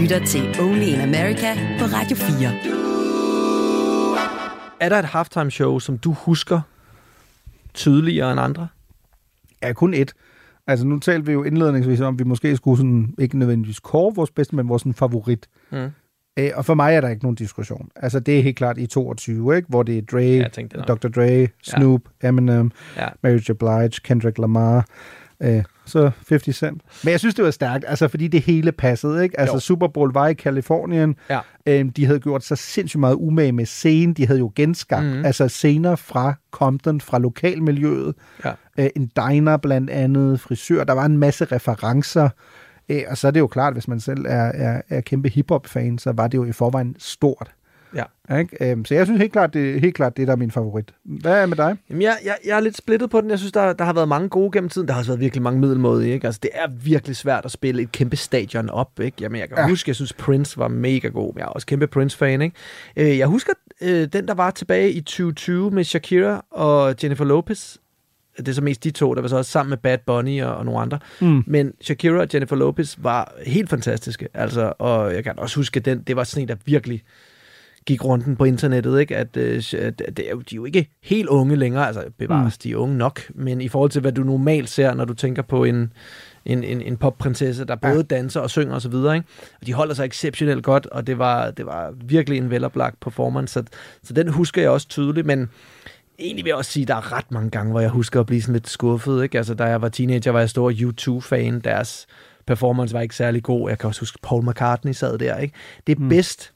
[0.00, 2.48] Lytter til Only in America på Radio 4.
[4.80, 6.60] Er der et halftime show, som du husker
[7.74, 8.68] tydeligere end andre?
[9.62, 10.12] Ja, kun et.
[10.66, 14.14] Altså nu talte vi jo indledningsvis om, at vi måske skulle sådan, ikke nødvendigvis kåre
[14.14, 15.48] vores bedste, men vores sådan, favorit.
[15.72, 15.88] Mm.
[16.38, 17.88] Øh, og for mig er der ikke nogen diskussion.
[17.96, 19.68] Altså det er helt klart i 22, ikke?
[19.68, 21.02] hvor det er Dre, jeg tænkte det nok.
[21.02, 21.08] Dr.
[21.08, 22.28] Dre, Snoop, ja.
[22.28, 23.08] Eminem, Ja.
[23.22, 23.52] Mary J.
[23.52, 24.86] Blige, Kendrick Lamar.
[25.42, 26.82] Øh, så 50 Cent.
[27.04, 29.40] Men jeg synes, det var stærkt, altså fordi det hele passede, ikke?
[29.40, 29.60] Altså Jo.
[29.60, 31.16] Super Bowl var i Kalifornien.
[31.30, 31.40] Ja.
[31.66, 34.14] Øhm, de havde gjort sig sindssygt meget umage med scenen.
[34.14, 35.24] De havde jo genskabt mm.
[35.24, 38.14] altså scener fra Compton, fra lokalmiljøet.
[38.44, 38.52] Ja.
[38.78, 40.84] Øh, en diner blandt andet, frisør.
[40.84, 42.28] Der var en masse referencer.
[42.88, 45.98] Øh, og så er det jo klart, hvis man selv er, er, er kæmpe hiphop-fan,
[45.98, 47.50] så var det jo i forvejen stort.
[47.94, 48.38] Ja.
[48.38, 48.70] Ikke?
[48.70, 50.94] Øhm, så jeg synes helt klart, det, helt klart, det der er min favorit.
[51.04, 51.76] Hvad er med dig?
[51.90, 53.30] Jamen, jeg, jeg, jeg er lidt splittet på den.
[53.30, 54.88] Jeg synes, der, der har været mange gode gennem tiden.
[54.88, 56.12] Der har også været virkelig mange middelmådige.
[56.14, 56.26] Ikke?
[56.26, 59.00] Altså, det er virkelig svært at spille et kæmpe stadion op.
[59.00, 59.16] Ikke?
[59.20, 59.62] Jamen, jeg kan Ja.
[59.62, 59.68] ja.
[59.68, 61.32] huske, jeg synes, Prince var mega god.
[61.36, 62.42] Jeg er også kæmpe Prince-fan.
[62.42, 62.56] Ikke?
[62.96, 67.76] Øh, Jeg husker øh, den, der var tilbage i 2020 med Shakira og Jennifer Lopez.
[68.36, 70.54] Det er så mest de to, der var så også sammen med Bad Bunny og,
[70.56, 70.98] og nogle andre.
[71.20, 71.44] Mm.
[71.46, 74.28] Men Shakira og Jennifer Lopez var helt fantastiske.
[74.34, 77.02] Altså, og jeg kan også huske, at den, det var sådan en, der virkelig
[77.86, 79.16] gik runden på internettet, ikke?
[79.16, 82.54] At, øh, at det er jo, de er jo ikke helt unge længere, altså bevares,
[82.54, 82.60] mm.
[82.62, 85.42] de er unge nok, men i forhold til, hvad du normalt ser, når du tænker
[85.42, 85.92] på en,
[86.44, 89.22] en, en, en popprinsesse, der både danser og synger osv., ikke?
[89.60, 93.52] Og de holder sig exceptionelt godt, og det var, det var virkelig en veloplagt performance,
[93.52, 93.62] så,
[94.02, 95.48] så den husker jeg også tydeligt, men
[96.18, 98.26] egentlig vil jeg også sige, at der er ret mange gange, hvor jeg husker at
[98.26, 99.38] blive sådan lidt skuffet, ikke?
[99.38, 102.06] Altså, da jeg var teenager, var jeg stor U2-fan, deres
[102.46, 105.54] performance var ikke særlig god, jeg kan også huske, Paul McCartney sad der, ikke?
[105.86, 106.08] Det er mm.
[106.08, 106.52] bedst,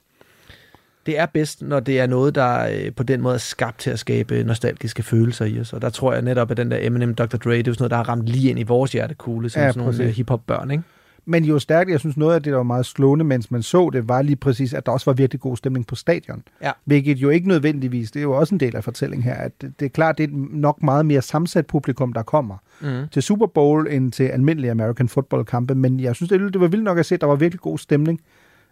[1.07, 3.91] det er bedst, når det er noget, der øh, på den måde er skabt til
[3.91, 5.73] at skabe nostalgiske følelser i os.
[5.73, 7.25] Og der tror jeg netop, at den der Eminem Dr.
[7.37, 9.63] Dre, det er jo sådan noget, der har ramt lige ind i vores hjertekugle, som
[9.63, 10.83] Ja, sådan nogle øh, hip-hop-børn, ikke?
[11.27, 13.91] Men jo stærkt, jeg synes noget af det, der var meget slående, mens man så
[13.93, 16.43] det, var lige præcis, at der også var virkelig god stemning på stadion.
[16.63, 16.71] Ja.
[16.85, 19.83] Hvilket jo ikke nødvendigvis, det er jo også en del af fortællingen her, at det,
[19.83, 23.09] er klart, det er nok meget mere sammensat publikum, der kommer Mhm.
[23.13, 26.69] til Super Bowl end til almindelige American football kampe, men jeg synes, det, det var
[26.69, 28.21] vildt nok at se, at der var virkelig god stemning.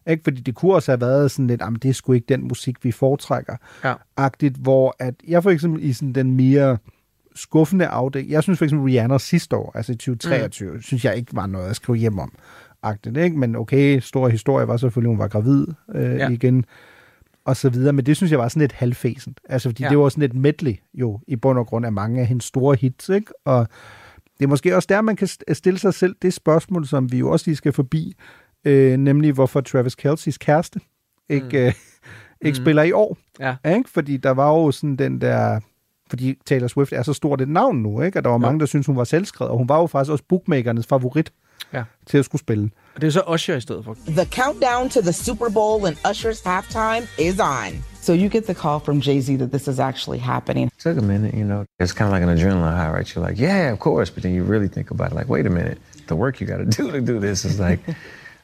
[0.07, 0.25] Ikke?
[0.25, 2.85] Fordi det kunne også have været sådan lidt, jamen det er sgu ikke den musik,
[2.85, 3.57] vi foretrækker.
[3.85, 3.95] Ja.
[4.17, 6.79] Agtigt, hvor at jeg for eksempel i sådan den mere
[7.35, 10.83] skuffende afdeling, jeg synes for eksempel Rihanna sidste år, altså i 2023, mm.
[10.83, 12.33] synes jeg ikke var noget at skrive hjem om.
[12.83, 13.39] Agtigt, ikke?
[13.39, 16.29] Men okay, stor historie var selvfølgelig, hun var gravid øh, Ja.
[16.29, 16.65] igen,
[17.45, 19.41] og så videre, men det synes jeg var sådan lidt halvfæsent.
[19.49, 19.89] Altså, fordi Ja.
[19.89, 22.77] det var sådan et medley jo, i bund og grund af mange af hendes store
[22.81, 23.33] hits, ikke?
[23.45, 23.69] Og
[24.39, 27.19] det er måske også der, man kan st- stille sig selv det spørgsmål, som vi
[27.19, 28.15] jo også lige skal forbi,
[28.65, 30.81] øh, nemlig hvorfor Travis Kelce's kæreste
[31.29, 31.57] ikke, mm.
[31.57, 31.73] øh,
[32.41, 32.65] ikke Mm.
[32.65, 33.17] spiller i år.
[33.41, 33.57] Ja.
[33.77, 33.91] Ikke?
[33.91, 35.61] Fordi der var jo sådan den der...
[36.09, 38.19] Fordi Taylor Swift er så stort et navn nu, ikke?
[38.19, 40.25] Og der var mange, der synes hun var selvskrevet, og hun var jo faktisk også
[40.29, 41.33] bookmakernes favorit
[41.75, 41.83] Ja.
[42.07, 42.71] til at skulle spille.
[42.95, 43.97] Og det er så Usher i stedet for.
[44.07, 47.85] The countdown to the Super Bowl and Usher's halftime is on.
[48.01, 50.71] So you get the call from Jay Z that this is actually happening.
[50.83, 51.65] took a minute, you know.
[51.81, 53.15] It's kind of like an adrenaline high, right?
[53.15, 54.11] You're like, yeah, of course.
[54.15, 56.59] But then you really think about it, like, wait a minute, the work you got
[56.59, 57.81] to do to do this is like,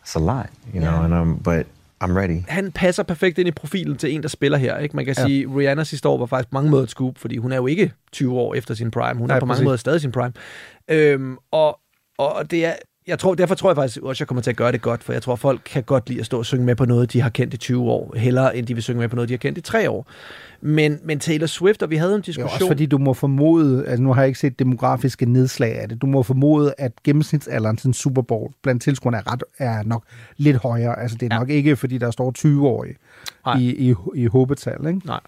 [0.09, 1.03] it's a lot, you know.
[1.05, 1.67] And um, but
[2.05, 2.45] I'm ready.
[2.49, 4.79] Han passer perfekt ind i profilen til en, der spiller her.
[4.79, 4.97] Ikke?
[4.97, 5.27] Man kan Ja.
[5.27, 7.57] sige, at Rihanna sidste år var faktisk på mange måder et scoop, fordi hun er
[7.57, 9.19] jo ikke 20 år efter sin prime.
[9.19, 9.65] Hun Nej, er på mange præcis.
[9.65, 10.33] måder stadig sin prime.
[10.89, 11.81] Øhm, og,
[12.19, 12.73] og det er,
[13.09, 15.13] jeg tror, derfor tror jeg faktisk også, jeg kommer til at gøre det godt, for
[15.13, 17.31] jeg tror, folk kan godt lide at stå og synge med på noget, de har
[17.31, 19.59] kendt i 20 år, hellere end de vil synge med på noget, de har kendt
[19.59, 20.07] i 3 år.
[20.61, 22.53] Men, men Taylor Swift, og vi havde en Det er diskussion...
[22.53, 26.03] også fordi, du må formode, altså nu har jeg ikke set demografiske nedslag af det,
[26.03, 30.05] du må formode, at gennemsnitsalderen til en Super Bowl blandt tilskuerne er, ret, er nok
[30.37, 30.99] lidt højere.
[31.01, 31.39] Altså det er ja.
[31.39, 32.97] nok ikke, fordi der står 20-årige
[33.47, 33.59] Nej.
[33.59, 35.07] i, i, i håbetal, ikke?
[35.07, 35.21] Nej.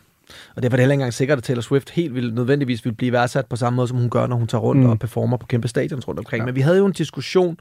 [0.57, 2.93] Og derfor er det heller ikke engang sikkert, at Taylor Swift helt vil, nødvendigvis vil
[2.93, 4.91] blive værdsat på samme måde, som hun gør, når hun tager rundt Mm.
[4.91, 6.41] og performer på kæmpe stadions rundt omkring.
[6.43, 6.47] Ja.
[6.47, 7.59] Men vi havde jo en diskussion,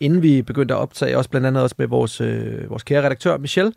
[0.00, 3.36] inden vi begyndte at optage, også blandt andet også med vores, øh, vores kære redaktør
[3.38, 3.72] Michelle,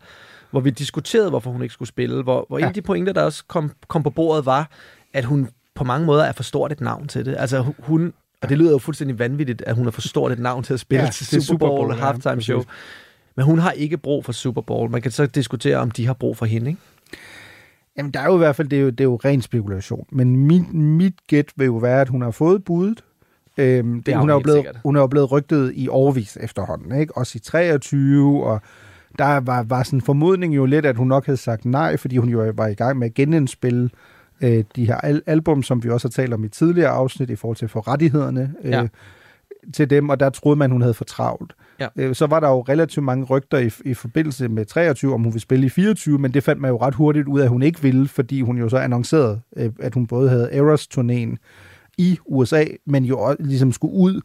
[0.50, 2.22] hvor vi diskuterede, hvorfor hun ikke skulle spille.
[2.22, 2.64] Hvor, hvor ja.
[2.64, 4.70] en af de pointer, der også kom, kom på bordet, var,
[5.12, 7.36] at hun på mange måder er for stort et navn til det.
[7.38, 10.38] Altså hu- hun, og det lyder jo fuldstændig vanvittigt, at hun er for stort et
[10.38, 12.58] navn til at spille Ja, ja, til Super Bowl, Super Bowl, Bowl ja, halftime show.
[12.58, 12.70] præcis.
[13.36, 14.90] Men hun har ikke brug for Super Bowl.
[14.90, 16.80] Man kan så diskutere, om de har brug for hende, ikke?
[17.98, 20.06] Jamen, der er jo i hvert fald, det er jo, det er jo ren spekulation.
[20.12, 23.04] Men mit, mit gæt vil jo være, at hun har fået budet.
[23.58, 24.78] Øhm, det, har hun, er jo blevet, sikkert.
[24.84, 27.16] hun er jo blevet rygtet i overvis efterhånden, ikke?
[27.16, 28.60] Også i 23, og
[29.18, 32.16] der var, var sådan en formodning jo lidt, at hun nok havde sagt nej, fordi
[32.16, 33.90] hun jo var i gang med at genindspille
[34.40, 37.36] øh, de her al- album, som vi også har talt om i tidligere afsnit, i
[37.36, 38.86] forhold til at få rettighederne øh, Ja.
[39.74, 41.54] til dem, og der troede man, hun havde for travlt.
[41.82, 41.88] Ja.
[41.96, 45.32] Øh, så var der jo relativt mange rygter i, i forbindelse med 23, om hun
[45.32, 47.62] ville spille i 24, men det fandt man jo ret hurtigt ud af, at hun
[47.62, 51.36] ikke ville, fordi hun jo så annoncerede, øh, at hun både havde Eras-turnéen
[51.98, 54.20] i USA, men jo også ligesom skulle ud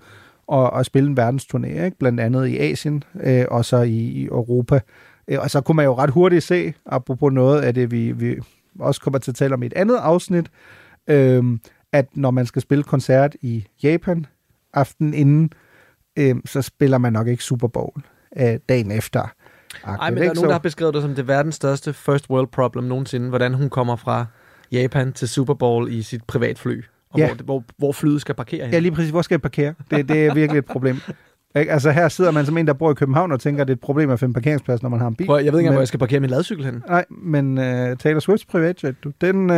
[0.47, 1.97] og, og spille en verdensturné, ikke?
[1.97, 4.79] blandt andet i Asien øh, og så i, i Europa.
[5.27, 8.35] Øh, og så kunne man jo ret hurtigt se, apropos noget af det, vi, vi
[8.79, 10.45] også kommer til at tale om i et andet afsnit,
[11.07, 11.43] øh,
[11.91, 14.25] at når man skal spille koncert i Japan
[14.73, 15.51] aften inden,
[16.17, 18.01] øh, så spiller man nok ikke Super Bowl
[18.39, 19.33] øh, dagen efter.
[19.85, 22.47] Nej, men der er nogen, der har beskrevet det som det verdens største first world
[22.47, 24.25] problem nogensinde, hvordan hun kommer fra
[24.71, 26.83] Japan til Super Bowl i sit privatfly.
[27.09, 27.27] og Ja.
[27.33, 28.73] hvor, hvor, hvor flyet skal parkere hen.
[28.73, 29.09] Ja, lige præcis.
[29.11, 29.73] Hvor skal jeg parkere?
[29.91, 30.95] Det, det er virkelig et problem.
[31.55, 31.71] Ikke?
[31.71, 33.75] Altså her sidder man som en, der bor i København og tænker, at det er
[33.75, 35.25] et problem at finde parkeringsplads, når man har en bil.
[35.27, 36.83] Prøv, jeg ved ikke engang, hvor jeg skal parkere min ladcykel hen.
[36.87, 37.63] Nej, men uh,
[37.97, 39.55] Taylor Swifts privatjet, du, den, uh,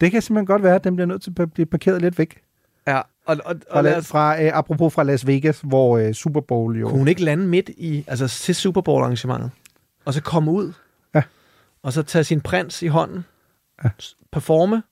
[0.00, 2.40] det kan simpelthen godt være, at den bliver nødt til at blive parkeret lidt væk.
[2.86, 6.12] Ja, og, og, Fra, og la- os, fra, uh, apropos fra Las Vegas, hvor uh,
[6.12, 6.88] Super Bowl jo...
[6.88, 9.50] kunne hun ikke lande midt i, altså til Super Bowl arrangementet,
[10.04, 10.72] og så komme ud,
[11.14, 11.22] Ja.
[11.82, 13.24] og så tage sin prins i hånden,
[13.84, 13.88] ja.
[14.32, 14.82] performe,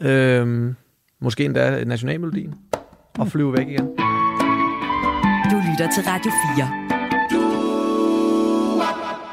[0.00, 0.74] øhm,
[1.20, 2.54] måske endda nationalmelodien,
[3.18, 3.86] og flyve væk igen.
[5.50, 6.90] Du lytter til Radio 4.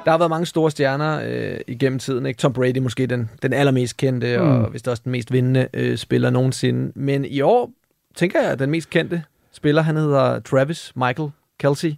[0.05, 2.25] Der har været mange store stjerner øh, igennem tiden.
[2.25, 2.37] Ikke?
[2.37, 4.43] Tom Brady måske den, den allermest kendte, mm.
[4.47, 6.91] og vist også den mest vindende øh, spiller nogensinde.
[6.95, 7.71] Men i år,
[8.17, 11.93] tænker jeg, den mest kendte spiller, han hedder Travis Michael Kelsey.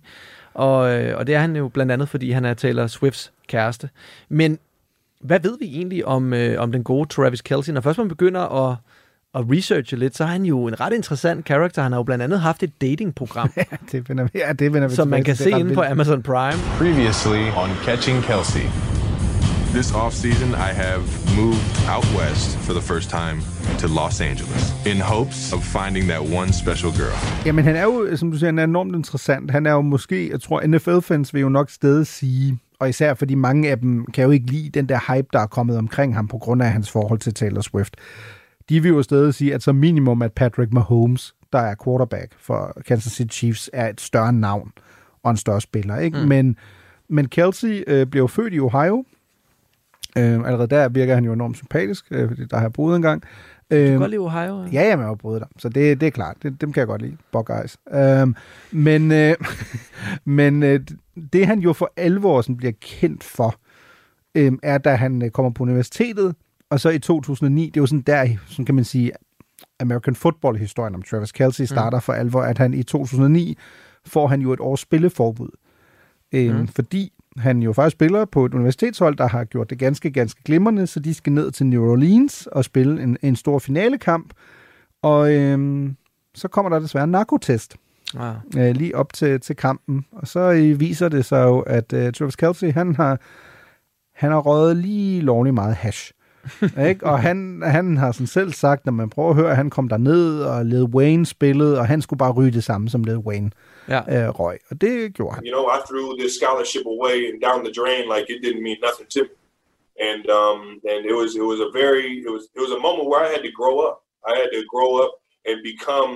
[0.54, 3.90] Og, øh, og det er han jo blandt andet, fordi han er Taylor Swifts kæreste.
[4.30, 4.60] Men
[5.22, 7.74] hvad ved vi egentlig om, øh, om den gode Travis Kelsey?
[7.74, 8.78] Når først man begynder at,
[9.36, 11.82] at researche lidt, så er han jo en ret interessant karakter.
[11.82, 13.52] Han har jo blandt andet haft et datingprogram,
[13.92, 15.82] det vender, ja, det vender vi som man kan se inde på.
[15.82, 16.62] Amazon Prime.
[16.78, 18.99] Previously on Catching Kelsey.
[19.74, 21.02] This offseason, I have
[21.42, 23.38] moved out west for the first time
[23.82, 27.46] to Los Angeles in hopes of finding that one special girl.
[27.46, 29.52] Jamen, han er jo, som du siger, han er enormt interessant.
[29.52, 33.36] Han er jo måske, jeg tror, NFL-fans vil jo nok stadig sige, og især fordi
[33.36, 36.28] mange af dem kan jo ikke lide den der hype, der er kommet omkring ham
[36.28, 37.96] på grund af hans forhold til Taylor Swift.
[38.70, 42.82] De vil jo stadig sige, at som minimum, at Patrick Mahomes, der er quarterback for
[42.88, 44.72] Kansas City Chiefs, er et større navn
[45.24, 45.98] og en større spiller.
[45.98, 46.18] Ikke?
[46.18, 46.28] Mm.
[46.28, 46.58] Men,
[47.10, 49.06] men Kelsey øh, blev født i Ohio.
[50.18, 53.24] Øh, allerede der virker han jo enormt sympatisk, øh, fordi der har jeg boet engang.
[53.72, 54.64] Du Øh, kan godt lide Ohio.
[54.64, 56.38] Ja, jamen, jeg har boet der, så det, det er klart.
[56.44, 57.18] Det, dem kan jeg godt lide.
[57.32, 57.78] Buckeyes.
[57.94, 58.36] Øhm,
[58.72, 59.36] men øh,
[60.40, 60.80] men øh,
[61.34, 63.56] det, han jo for alvor sådan bliver kendt for,
[64.36, 66.36] øh, er, da han øh, kommer på universitetet,
[66.70, 69.12] og så i 2009, det er jo sådan der, sådan kan man sige,
[69.80, 72.02] American Football-historien om Travis Kelsey starter mm.
[72.02, 73.58] for alvor, at han i 2009
[74.06, 75.50] får han jo et års spilleforbud.
[76.34, 76.60] Øh, Mm.
[76.60, 76.68] mm.
[76.68, 80.88] Fordi han jo faktisk spiller på et universitetshold, der har gjort det ganske, ganske glimrende,
[80.88, 84.34] så de skal ned til New Orleans og spille en, en stor finalekamp.
[85.02, 85.96] Og øhm,
[86.36, 87.76] så kommer der desværre en narkotest
[88.18, 88.36] Ah.
[88.58, 90.06] øh, lige op til, til kampen.
[90.12, 93.20] Og så øh, viser det sig jo, at øh, Travis Kelsey, han har,
[94.16, 96.12] han har røget lige lovligt meget hash.
[96.90, 97.06] ikke?
[97.06, 99.90] Og han, han har sådan selv sagt, når man prøver at høre, at han kom
[99.90, 103.52] derned og Lil Wayne spillede, og han skulle bare ryge det samme som Lil Wayne
[103.90, 104.02] Ja.
[104.10, 104.60] øh, røg.
[104.70, 105.44] Og det gjorde han.
[105.46, 108.78] You know, I threw this scholarship away and down the drain like it didn't mean
[108.88, 109.36] nothing to me.
[110.10, 113.06] And um, and it was it was a very it was it was a moment
[113.10, 113.96] where I had to grow up.
[114.32, 115.12] I had to grow up
[115.50, 116.12] and become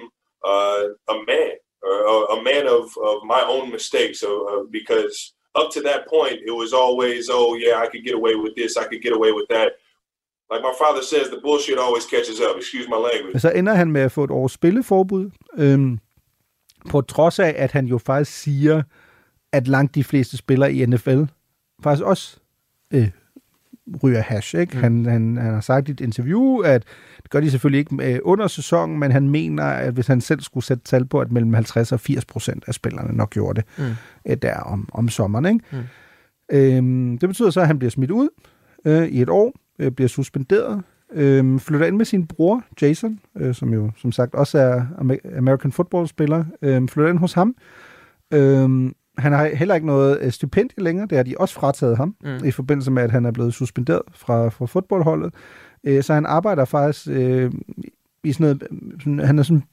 [0.51, 0.83] uh,
[1.13, 1.51] a man,
[1.87, 4.19] or a, a man of, of my own mistakes.
[4.23, 5.15] So uh, because
[5.55, 8.77] up to that point, it was always, oh yeah, I could get away with this,
[8.77, 9.69] I could get away with that.
[10.51, 12.55] Like my father says, the bullshit always catches up.
[12.61, 13.33] Excuse my language.
[13.33, 15.99] Men så ender han med at få et års spilleforbud, øhm,
[16.89, 18.83] på trods af, at han jo faktisk siger,
[19.51, 21.21] at langt de fleste spillere i NFL
[21.83, 22.37] faktisk også
[22.93, 23.09] øh,
[24.03, 24.55] ryger hash.
[24.55, 24.75] Ikke?
[24.77, 24.81] Mm.
[24.83, 26.83] Han, han, han har sagt i et interview, at
[27.23, 30.41] det gør de selvfølgelig ikke øh, under sæsonen, men han mener, at hvis han selv
[30.41, 33.69] skulle sætte tal på, at mellem 50 og 80 procent af spillerne nok gjorde det
[33.77, 33.93] Mm.
[34.31, 35.45] øh, der om, om sommeren.
[35.45, 35.59] Ikke?
[35.71, 35.77] Mm.
[36.51, 38.29] Øhm, det betyder så, at han bliver smidt ud
[38.85, 39.53] øh, i et år,
[39.85, 40.81] øh, bliver suspenderet,
[41.13, 45.37] øh, flytter ind med sin bror, Jason, øh, som jo som sagt også er Amer-
[45.37, 47.55] American football-spiller, øh, flytter ind hos ham.
[48.33, 52.15] Øh, han har heller ikke noget øh, stipendie længere, det har de også frataget ham,
[52.23, 52.29] Mm.
[52.29, 52.45] mm.
[52.47, 55.33] i forbindelse med, at han er blevet suspenderet fra, fra fodboldholdet.
[55.83, 57.51] Øh, så han arbejder faktisk øh,
[58.23, 58.63] i sådan noget,
[58.99, 59.63] sådan, han er sådan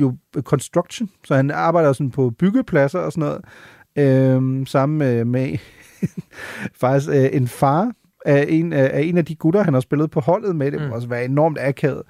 [0.00, 3.44] jo construction, så han arbejder sådan på byggepladser og sådan noget,
[3.98, 5.58] øh, sammen med, med
[6.80, 7.92] faktisk øh, en far
[8.24, 10.72] af en, af, en af de gutter, han har spillet på holdet med.
[10.72, 10.92] Det må Mm.
[10.92, 12.02] også være enormt akavet.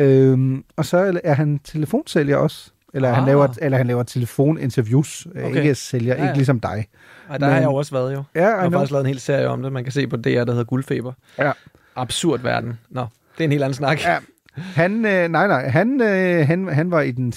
[0.00, 2.70] Øhm, og så er han telefonsælger også.
[2.94, 3.14] Eller, ah.
[3.14, 5.26] han laver, eller han laver telefoninterviews.
[5.30, 5.44] Okay.
[5.44, 5.56] Okay.
[5.60, 6.86] Ikke sælger, Ja, ja, ikke ligesom dig.
[7.30, 8.22] Ej, der har jeg jo også været jo.
[8.34, 10.28] Ja, jeg har faktisk lavet en hel serie om det, man kan se på DR,
[10.44, 11.12] der hedder Guldfeber.
[11.38, 11.52] Ja.
[11.96, 12.78] Absurd verden.
[12.90, 13.00] Nå,
[13.38, 14.04] det er en helt anden snak.
[14.04, 14.18] Ja.
[14.56, 17.32] Han, øh, nej, nej, han, øh, han, han var i den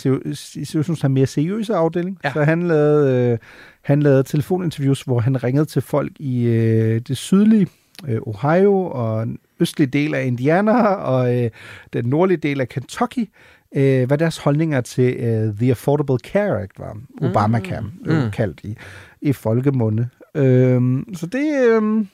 [0.55, 2.31] i situationen mere seriøse afdeling, ja.
[2.33, 3.37] så han lavede, øh,
[3.81, 7.67] han lavede telefoninterviews, hvor han ringede til folk i øh, det sydlige
[8.07, 11.49] øh, Ohio og den østlige del af Indiana og øh,
[11.93, 13.29] den nordlige del af Kentucky,
[13.75, 17.91] øh, hvad deres holdninger til øh, The Affordable Care Act var, Obamacare, mm.
[18.05, 18.11] Mm.
[18.11, 18.77] øh, kaldt i,
[19.21, 20.09] i folkemunde.
[20.35, 22.05] Øh, så det, øh,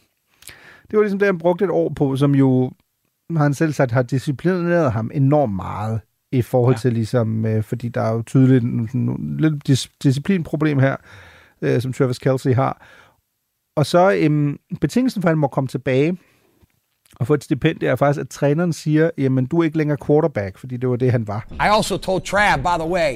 [0.92, 2.72] det var ligesom det, han brugte et år på, som jo
[3.36, 6.00] har han selv sagt, har disciplineret ham enormt meget
[6.32, 6.80] i forhold ja.
[6.80, 10.96] til ligesom, øh, fordi der er jo tydeligt en, sådan, en lidt dis- disciplinproblem her,
[11.62, 12.86] øh, som Travis Kelsey har.
[13.78, 16.18] Og så øhm, betingelsen for, at han må komme tilbage,
[17.20, 20.58] at få et stipendie er faktisk, at træneren siger, jamen du er ikke længere quarterback,
[20.58, 21.48] fordi det var det, han var.
[21.52, 23.14] I also told Trav, by the way,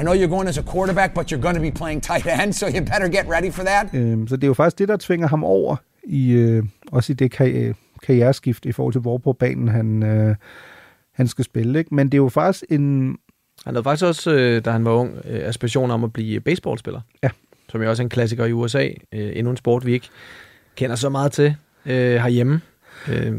[0.00, 2.52] I know you're going as a quarterback, but you're going to be playing tight end,
[2.52, 3.86] so you better get ready for that.
[3.94, 7.16] Øhm, så det er jo faktisk det, der tvinger ham over, i, øh, også i
[7.16, 10.36] det karri- karriereskift i forhold til, hvor på banen han, øh,
[11.14, 11.78] han skal spille.
[11.78, 11.94] Ikke?
[11.94, 13.16] Men det er jo faktisk en...
[13.64, 17.00] Han havde faktisk også, øh, da han var ung, øh, aspiration om at blive baseballspiller.
[17.22, 17.28] Ja.
[17.74, 18.88] Som jo også er en klassiker i USA.
[19.12, 20.08] Øh, endnu en sport, vi ikke
[20.76, 21.54] kender så meget til
[21.86, 22.60] øh, herhjemme.
[23.08, 23.32] Øh,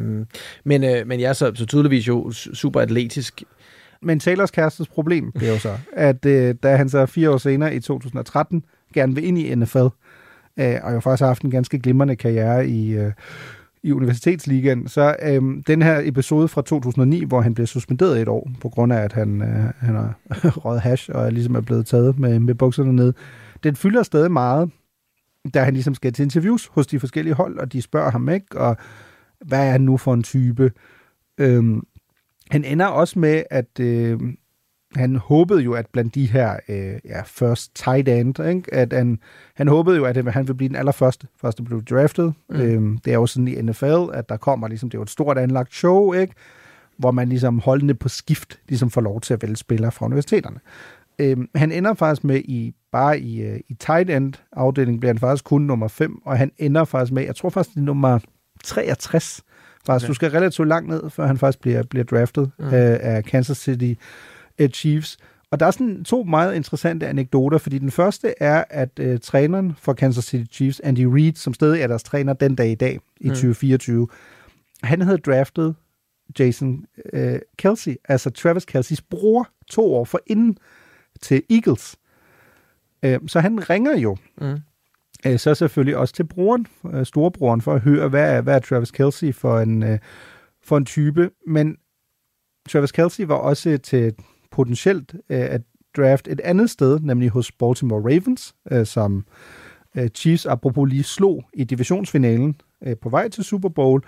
[0.63, 3.43] men, øh, men jeg er så, så tydeligvis jo super atletisk.
[4.01, 7.75] Men Taylors kærestes problem er jo så, at øh, da han så fire år senere
[7.75, 9.77] i 2013 gerne vil ind i NFL,
[10.57, 13.11] øh, og jo faktisk har haft en ganske glimrende karriere i, øh,
[13.83, 18.51] i Universitetsligaen, så øh, den her episode fra 2009, hvor han bliver suspenderet et år,
[18.61, 20.13] på grund af, at han, øh, han har
[20.65, 23.13] røget hash, og ligesom er blevet taget med, med bukserne ned,
[23.63, 24.71] den fylder stadig meget,
[25.53, 28.57] da han ligesom skal til interviews hos de forskellige hold, og de spørger ham ikke,
[28.57, 28.77] og
[29.45, 30.71] hvad er han nu for en type?
[31.37, 31.83] Øhm,
[32.51, 34.19] han ender også med, at øh,
[34.95, 38.73] han håbede jo, at blandt de her øh, ja, first tight end, ikke?
[38.73, 39.19] at han,
[39.55, 42.33] han håbede jo, at han ville blive den allerførste, første blev draftet.
[42.49, 42.55] Mm.
[42.55, 45.09] Øhm, det er jo sådan i NFL, at der kommer ligesom, det er jo et
[45.09, 46.33] stort anlagt show, ikke?
[46.97, 50.59] hvor man ligesom holdende på skift ligesom får lov til at vælge spillere fra universiteterne.
[51.19, 55.19] Øhm, han ender faktisk med i bare i, øh, i tight end afdelingen bliver han
[55.19, 58.19] faktisk kun nummer 5, og han ender faktisk med, jeg tror faktisk det er nummer
[58.63, 59.41] 63.
[59.85, 60.09] Faktisk, Okay.
[60.09, 62.65] du skal relativt langt ned, før han faktisk bliver, bliver draftet Mm.
[62.65, 62.71] mm.
[62.73, 63.93] af, Kansas City
[64.59, 65.17] øh, Chiefs.
[65.51, 69.73] Og der er sådan to meget interessante anekdoter, fordi den første er, at øh, træneren
[69.77, 72.99] for Kansas City Chiefs, Andy Reid, som stadig er deres træner den dag i dag,
[73.19, 73.33] i Mm.
[73.35, 74.07] 2024,
[74.83, 75.75] han havde draftet
[76.39, 80.57] Jason øh, Kelsey, altså Travis Kelceys bror, to år for inden
[81.21, 81.95] til Eagles.
[83.05, 84.57] Øh, så han ringer jo Mm.
[85.25, 88.59] øh, så selvfølgelig også til broren, øh, storebroren, for at høre, hvad er, hvad er
[88.59, 89.99] Travis Kelsey for en, øh,
[90.63, 91.29] for en type.
[91.47, 91.77] Men
[92.69, 94.13] Travis Kelsey var også til
[94.51, 95.61] potentielt øh, at
[95.97, 99.25] draft et andet sted, nemlig hos Baltimore Ravens, øh, som
[99.97, 104.01] øh, Chiefs apropos lige slog i divisionsfinalen øh, på vej til Super Bowl.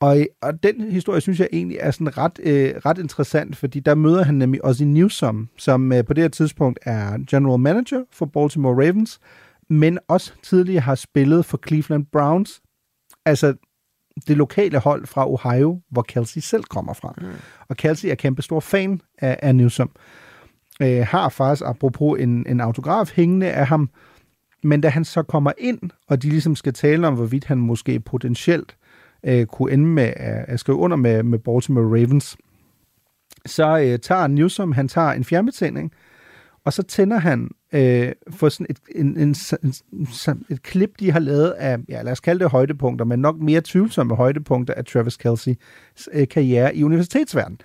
[0.00, 3.94] Og, og den historie synes jeg egentlig er sådan ret, øh, ret interessant, fordi der
[3.94, 8.04] møder han nemlig også i Newsom, som øh, på det her tidspunkt er general manager
[8.12, 9.20] for Baltimore Ravens,
[9.68, 12.62] men også tidligere har spillet for Cleveland Browns,
[13.24, 13.54] altså
[14.28, 17.14] det lokale hold fra Ohio, hvor Kelsey selv kommer fra.
[17.20, 17.26] Mm.
[17.68, 19.90] Og Kelsey er kæmpe stor fan af, af Newsom.
[20.82, 23.90] Øh, har faktisk, apropos en, en autograf hængende af ham,
[24.62, 28.00] men da han så kommer ind, og de ligesom skal tale om, hvorvidt han måske
[28.00, 28.76] potentielt
[29.24, 32.36] øh, kunne ende med at, at skrive under med, med Baltimore Ravens,
[33.46, 35.92] så øh, tager Newsom, han tager en fjernbetjening,
[36.64, 41.12] og så tænder han øh, for sådan et, en, en, en, en, et klip, de
[41.12, 44.84] har lavet af, ja, lad os kalde det højdepunkter, men nok mere tvivlsomme højdepunkter af
[44.84, 45.54] Travis Kelsey
[46.12, 47.60] øh, karriere i universitetsverdenen.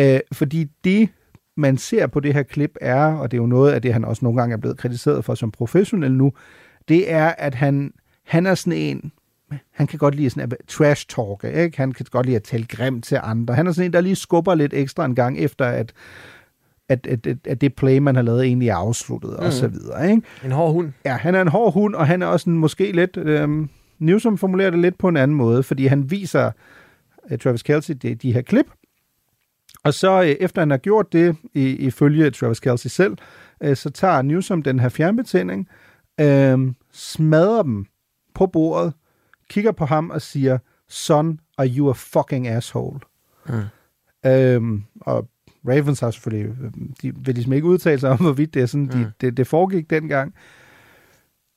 [0.00, 1.08] Øh, fordi det,
[1.56, 4.04] man ser på det her klip er, og det er jo noget af det, han
[4.04, 6.32] også nogle gange er blevet kritiseret for som professionel nu,
[6.88, 7.92] det er, at han,
[8.24, 9.12] han er sådan en,
[9.72, 11.76] han kan godt lide sådan at trash talk, ikke?
[11.76, 13.54] Han kan godt lide at tale grimt til andre.
[13.54, 15.92] Han er sådan en, der lige skubber lidt ekstra en gang efter, at,
[16.88, 19.46] at, at, at, at det play, man har lavet, egentlig er afsluttet, mm.
[19.46, 20.22] og så videre, ikke?
[20.44, 20.92] En hård hund.
[21.04, 23.16] Ja, han er en hård hund, og han er også en, måske lidt...
[23.16, 26.50] Øhm, Newsom formulerer det lidt på en anden måde, fordi han viser
[27.30, 28.66] uh, Travis Kelsey de, de her klip,
[29.84, 33.16] og så øh, efter han har gjort det, i, ifølge Travis Kelsey selv,
[33.62, 35.68] øh, så tager Newsom den her fjernbetjening,
[36.20, 36.58] øh,
[36.92, 37.86] smadrer dem
[38.34, 38.92] på bordet,
[39.50, 43.00] kigger på ham og siger, son, are you a fucking asshole?
[43.48, 44.30] Mm.
[44.30, 45.28] Øhm, og
[45.68, 46.54] Ravens har selvfølgelig,
[47.02, 49.04] de vil ligesom ikke udtale sig om, hvorvidt det er sådan, de, Mm.
[49.20, 50.34] det, det foregik dengang.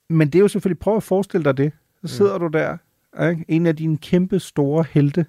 [0.10, 1.72] Men det er jo selvfølgelig, prøv at forestille dig det.
[2.06, 2.78] Så sidder du der,
[3.30, 3.46] ikke?
[3.48, 5.26] en af dine kæmpe store helte,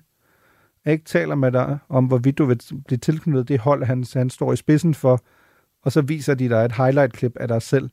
[0.86, 4.52] ikke taler med dig om, hvorvidt du vil blive tilknyttet det hold, han, han står
[4.52, 5.24] i spidsen for,
[5.82, 7.90] og så viser de dig et highlight-klip af dig selv,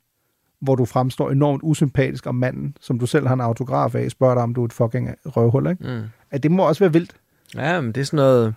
[0.60, 4.34] hvor du fremstår enormt usympatisk om manden, som du selv har en autograf af, spørger
[4.34, 5.84] dig, om du er et fucking røvhul, ikke?
[5.84, 6.02] Mm.
[6.32, 7.12] At det må også være vildt.
[7.56, 8.54] Ja, men det er sådan noget,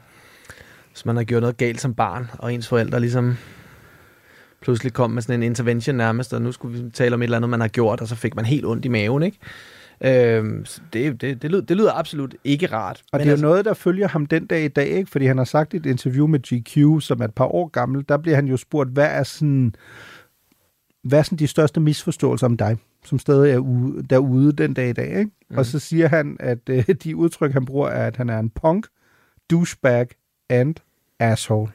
[0.92, 3.37] hvis man har gjort noget galt som barn, og ens forældre ligesom
[4.61, 7.37] pludselig kom med sådan en intervention nærmest, og nu skulle vi tale om et eller
[7.37, 9.38] andet, man har gjort, og så fik man helt ondt i maven, ikke?
[10.04, 13.02] Øhm, så det, det, det, lyder, det lyder absolut ikke rart.
[13.12, 15.11] Og Men det er jo altså- noget, der følger ham den dag i dag, ikke?
[15.11, 18.04] Fordi han har sagt i et interview med GQ, som er et par år gammel,
[18.08, 19.74] der bliver han jo spurgt, hvad er sådan,
[21.02, 24.88] hvad er sådan de største misforståelser om dig, som stadig er ude, derude den dag
[24.88, 25.30] i dag, ikke?
[25.50, 25.58] Mm.
[25.58, 28.50] Og så siger han, at øh, de udtryk, han bruger, er, at han er en
[28.50, 28.87] punk,
[29.50, 30.07] douchebag
[30.49, 30.74] and
[31.18, 31.72] asshole.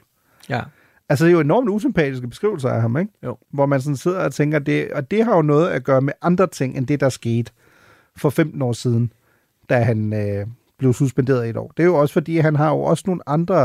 [0.48, 0.60] Ja.
[1.08, 3.12] Altså, det er jo enormt usympatiske beskrivelser af ham, ikke?
[3.24, 3.36] Jo.
[3.50, 6.12] Hvor man sådan sidder og tænker, det, og det har jo noget at gøre med
[6.22, 7.52] andre ting, end det, der skete
[8.16, 9.12] for 15 år siden,
[9.68, 10.46] da han, øh,
[10.78, 11.72] blev suspenderet i et år.
[11.76, 13.56] Det er jo også fordi, han har jo også nogle andre,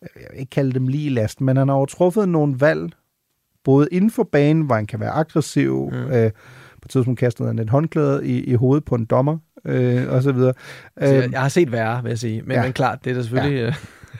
[0.00, 2.92] jeg vil ikke kalde dem lige last, men han har jo truffet nogle valg,
[3.64, 5.98] både inden for banen, hvor han kan være aggressiv, mm.
[5.98, 6.30] øh,
[6.72, 10.22] på et tidspunkt kastede han et håndklæde i, i hovedet på en dommer, øh, og
[10.22, 10.52] så videre.
[10.98, 12.42] Så jeg, jeg har set værre, vil jeg sige.
[12.42, 12.62] Men, ja.
[12.62, 13.74] men klart, det er da selvfølgelig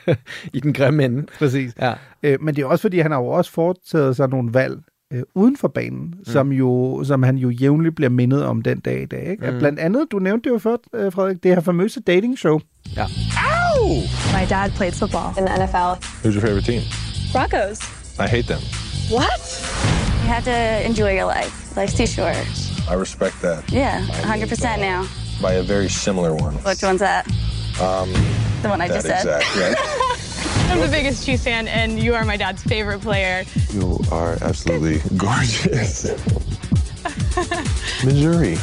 [0.06, 0.14] ja.
[0.56, 1.26] i den grimme ende.
[1.38, 1.72] Præcis.
[1.80, 1.94] Ja.
[2.22, 4.78] Øh, men det er også fordi, han har jo også foretaget sig nogle valg
[5.12, 6.24] øh, uden for banen, mm.
[6.24, 9.30] som, jo, som han jo jævnligt bliver mindet om den dag i dag.
[9.30, 9.46] Ikke?
[9.46, 9.52] Mm.
[9.52, 9.58] Mm.
[9.58, 12.60] Blandt andet, du nævnte det jo før, øh, Frederik, det her famøse dating show.
[12.96, 13.04] Ja.
[13.04, 13.88] Ow!
[14.34, 15.92] My dad played football in the NFL.
[16.22, 16.82] Who's your favorite team?
[17.32, 17.78] Broncos.
[18.18, 18.89] I hate them.
[19.10, 19.40] What?
[20.22, 21.76] You have to enjoy your life.
[21.76, 22.36] Life's too short.
[22.88, 23.70] I respect that.
[23.70, 25.06] Yeah, 100% now.
[25.42, 26.54] By a very similar one.
[26.64, 27.26] Which one's that?
[27.80, 28.12] Um,
[28.62, 29.18] The one I that just said.
[29.18, 29.74] exact, yeah.
[30.72, 33.44] I'm the biggest Chiefs fan, and you are my dad's favorite player.
[33.72, 36.04] You are absolutely gorgeous.
[38.04, 38.56] Missouri.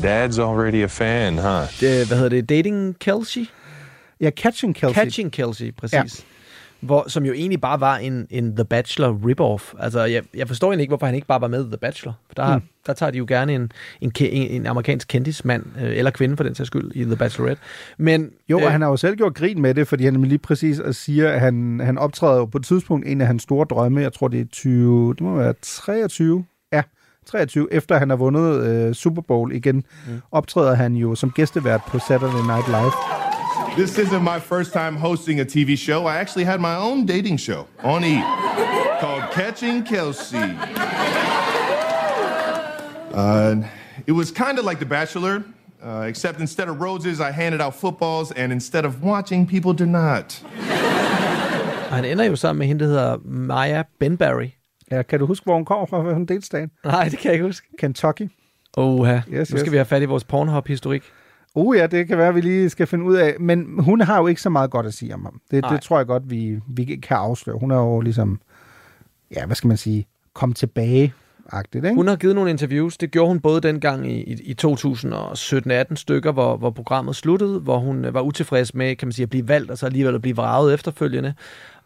[0.00, 1.66] Dad's already a fan, huh?
[1.80, 2.48] Det, hvad hedder det?
[2.48, 3.46] Dating Kelsey?
[4.20, 4.94] Ja, Catching Kelsey.
[4.94, 5.92] Catching Kelsey, præcis.
[5.92, 6.04] Ja.
[6.82, 9.74] Hvor, som jo egentlig bare var en, en The Bachelor rip-off.
[9.78, 12.12] Altså, jeg, jeg forstår egentlig ikke, hvorfor han ikke bare var med The Bachelor.
[12.26, 12.62] For der, Mm.
[12.86, 16.44] der tager de jo gerne en, en, en, en amerikansk kendismand, øh, eller kvinde for
[16.44, 17.62] den sags skyld, i The Bachelorette.
[17.98, 20.80] Men, Jo, og han har jo selv gjort grin med det, fordi han lige præcis
[20.92, 24.12] siger, at han, han optræder jo på et tidspunkt en af hans store drømme, jeg
[24.12, 26.82] tror det er 20, det må være 23, ja,
[27.26, 30.20] 23, efter han har vundet øh, Super Bowl igen, mm.
[30.32, 33.21] optræder han jo som gæstevært på Saturday Night Live.
[33.76, 36.06] This isn't my first time hosting a TV show.
[36.06, 38.20] I actually had my own dating show on E
[39.00, 40.36] called Catching Kelsey.
[43.14, 43.56] Uh,
[44.06, 45.42] it was kind of like The Bachelor,
[45.82, 49.86] uh, except instead of roses, I handed out footballs, and instead of watching, people do
[49.86, 50.44] not.
[51.90, 54.48] Og han ender jo sammen med hende, der hedder Maya Benberry.
[54.90, 56.68] Ja, kan du huske, hvor hun kommer fra, hvilken delstat?
[56.84, 57.66] Nej, det kan jeg ikke huske.
[57.78, 58.28] Kentucky.
[58.76, 59.72] Oha, Yes, nu skal yes.
[59.72, 61.02] vi have fat i vores Pornhub-historik.
[61.54, 63.36] Uh ja, det kan være, at vi lige skal finde ud af.
[63.40, 65.40] Men hun har jo ikke så meget godt at sige om ham.
[65.50, 65.72] Det, Nej.
[65.72, 67.58] det tror jeg godt, vi, vi kan afsløre.
[67.58, 68.40] Hun er jo ligesom,
[69.36, 71.14] ja, hvad skal man sige, kom tilbage
[71.52, 71.94] agtigt, ikke?
[71.94, 72.96] Hun har givet nogle interviews.
[72.96, 77.78] Det gjorde hun både dengang i, i, i 2017-18 stykker, hvor, hvor programmet sluttede, hvor
[77.78, 80.36] hun var utilfreds med, kan man sige, at blive valgt, og så alligevel at blive
[80.36, 81.34] vraget efterfølgende.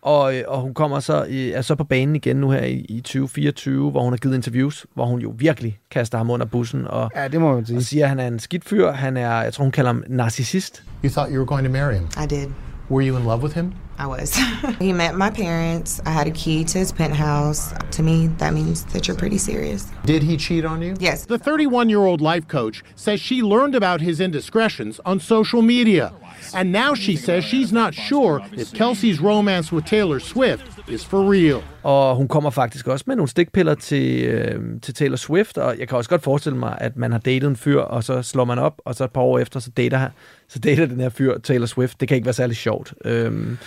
[0.07, 2.87] Og, øh, og hun kommer så, i, er så på banen igen nu her i,
[2.89, 6.87] i 2024, hvor hun har givet interviews, hvor hun jo virkelig kaster ham under bussen
[6.87, 7.77] og, ja, det må man sige.
[7.77, 8.91] og siger, at han er en skidt fyr.
[8.91, 10.83] Han er, jeg tror, hun kalder ham narcissist.
[11.05, 12.07] You thought you were going to marry him.
[12.25, 12.49] I did.
[12.91, 13.73] Were you in love with him?
[13.99, 14.37] I was.
[14.79, 16.01] he met my parents.
[16.07, 17.73] I had a key to his penthouse.
[17.97, 19.87] To me, that means that you're pretty serious.
[20.05, 20.95] Did he cheat on you?
[21.01, 21.27] Yes.
[21.27, 26.13] The 31 year old life coach says she learned about his indiscretions on social media.
[26.55, 31.33] And now she says she's not sure if Kelsey's romance with Taylor Swift is for
[31.33, 31.63] real.
[31.83, 35.89] Og hun kommer faktisk også med nogle stikpiller til, øh, til Taylor Swift, og jeg
[35.89, 38.59] kan også godt forestille mig, at man har datet en fyr, og så slår man
[38.59, 40.09] op, og så et par år efter, så dater,
[40.49, 42.01] så dater den her fyr Taylor Swift.
[42.01, 42.95] Det kan ikke være særlig sjovt.
[43.05, 43.59] Øhm,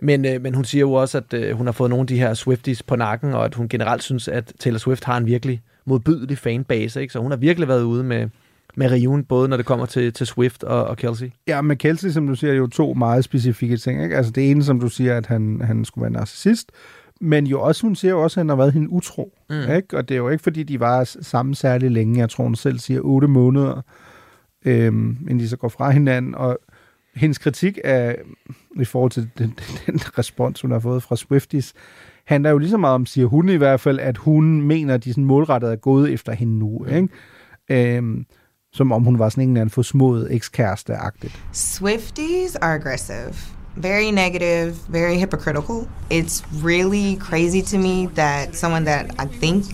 [0.00, 2.18] men, øh, men hun siger jo også, at øh, hun har fået nogle af de
[2.18, 5.62] her Swifties på nakken, og at hun generelt synes, at Taylor Swift har en virkelig
[5.84, 7.00] modbydelig fanbase.
[7.00, 7.12] Ikke?
[7.12, 8.28] Så hun har virkelig været ude med,
[8.76, 11.30] med riven, både når det kommer til, til Swift og, og Kelsey.
[11.46, 14.02] Ja, med Kelsey, som du siger, er jo to meget specifikke ting.
[14.02, 14.16] Ikke?
[14.16, 16.72] Altså det ene, som du siger, at han, han skulle være narcissist,
[17.20, 19.32] men jo også, hun siger jo også, at han har været hende utro.
[19.50, 19.56] Mm.
[19.56, 19.74] Mm.
[19.74, 19.96] Ikke?
[19.96, 22.20] Og det er jo ikke, fordi de var sammen særlig længe.
[22.20, 23.82] Jeg tror, hun selv siger otte måneder,
[24.64, 26.34] øhm, inden de så går fra hinanden.
[26.34, 26.58] Og
[27.14, 28.16] hendes kritik af,
[28.80, 31.74] i forhold til den, den respons, hun har fået fra Swifties,
[32.24, 35.04] handler jo lige så meget om, siger hun i hvert fald, at hun mener, at
[35.04, 36.84] de sådan målrettet er gået efter hende nu.
[36.84, 37.08] Ikke?
[37.96, 38.26] Øhm,
[38.74, 41.40] som om hun var sådan en eller anden forsmået ekskæreste-agtigt.
[41.52, 43.34] Swifties are aggressive,
[43.76, 45.88] very negative, very hypocritical.
[46.10, 49.64] It's really crazy to me that someone that I think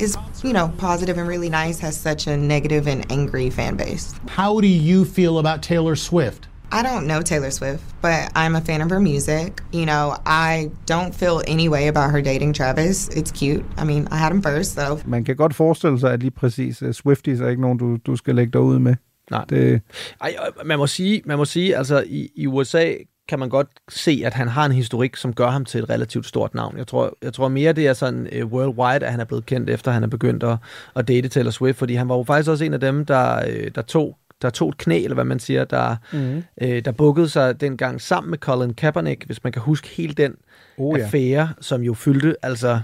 [0.00, 4.14] is, you know, positive and really nice has such a negative and angry fan base.
[4.28, 6.47] How do you feel about Taylor Swift?
[6.70, 9.62] I don't know Taylor Swift, but I'm a fan of her music.
[9.72, 13.08] You know, I don't feel any way about her dating Travis.
[13.08, 13.64] It's cute.
[13.78, 16.82] I mean, I had him first, so Man kan godt forestille sig, at lige præcis
[16.82, 18.94] uh, Swifties er ikke nogen, du, du skal lægge dig ud med.
[19.30, 19.44] Nej.
[19.44, 19.80] Det,
[20.20, 22.92] Ej, og man må sige, man må sige altså i, i USA
[23.28, 26.26] kan man godt se, at han har en historik, som gør ham til et relativt
[26.26, 26.78] stort navn.
[26.78, 29.70] Jeg tror, jeg tror mere, det er sådan uh, worldwide, at han er blevet kendt,
[29.70, 30.56] efter han er begyndt at,
[30.96, 33.70] at date Taylor Swift, fordi han var jo faktisk også en af dem, der, øh,
[33.74, 36.42] der tog der tog et knæ, eller hvad man siger, der, Mhm.
[36.62, 40.34] øh, der bukkede sig dengang sammen med Colin Kaepernick, hvis man kan huske hele den
[40.78, 41.04] Oh, ja.
[41.04, 42.80] affære, som jo fyldte, altså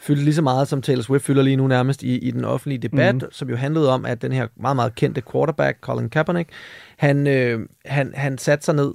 [0.00, 2.78] fyldte lige så meget, som Taylor Swift fylder lige nu nærmest i, i den offentlige
[2.78, 3.20] debat, mm.
[3.30, 6.48] som jo handlede om, at den her meget, meget kendte quarterback, Colin Kaepernick,
[6.96, 8.92] han, øh, han, han satte sig ned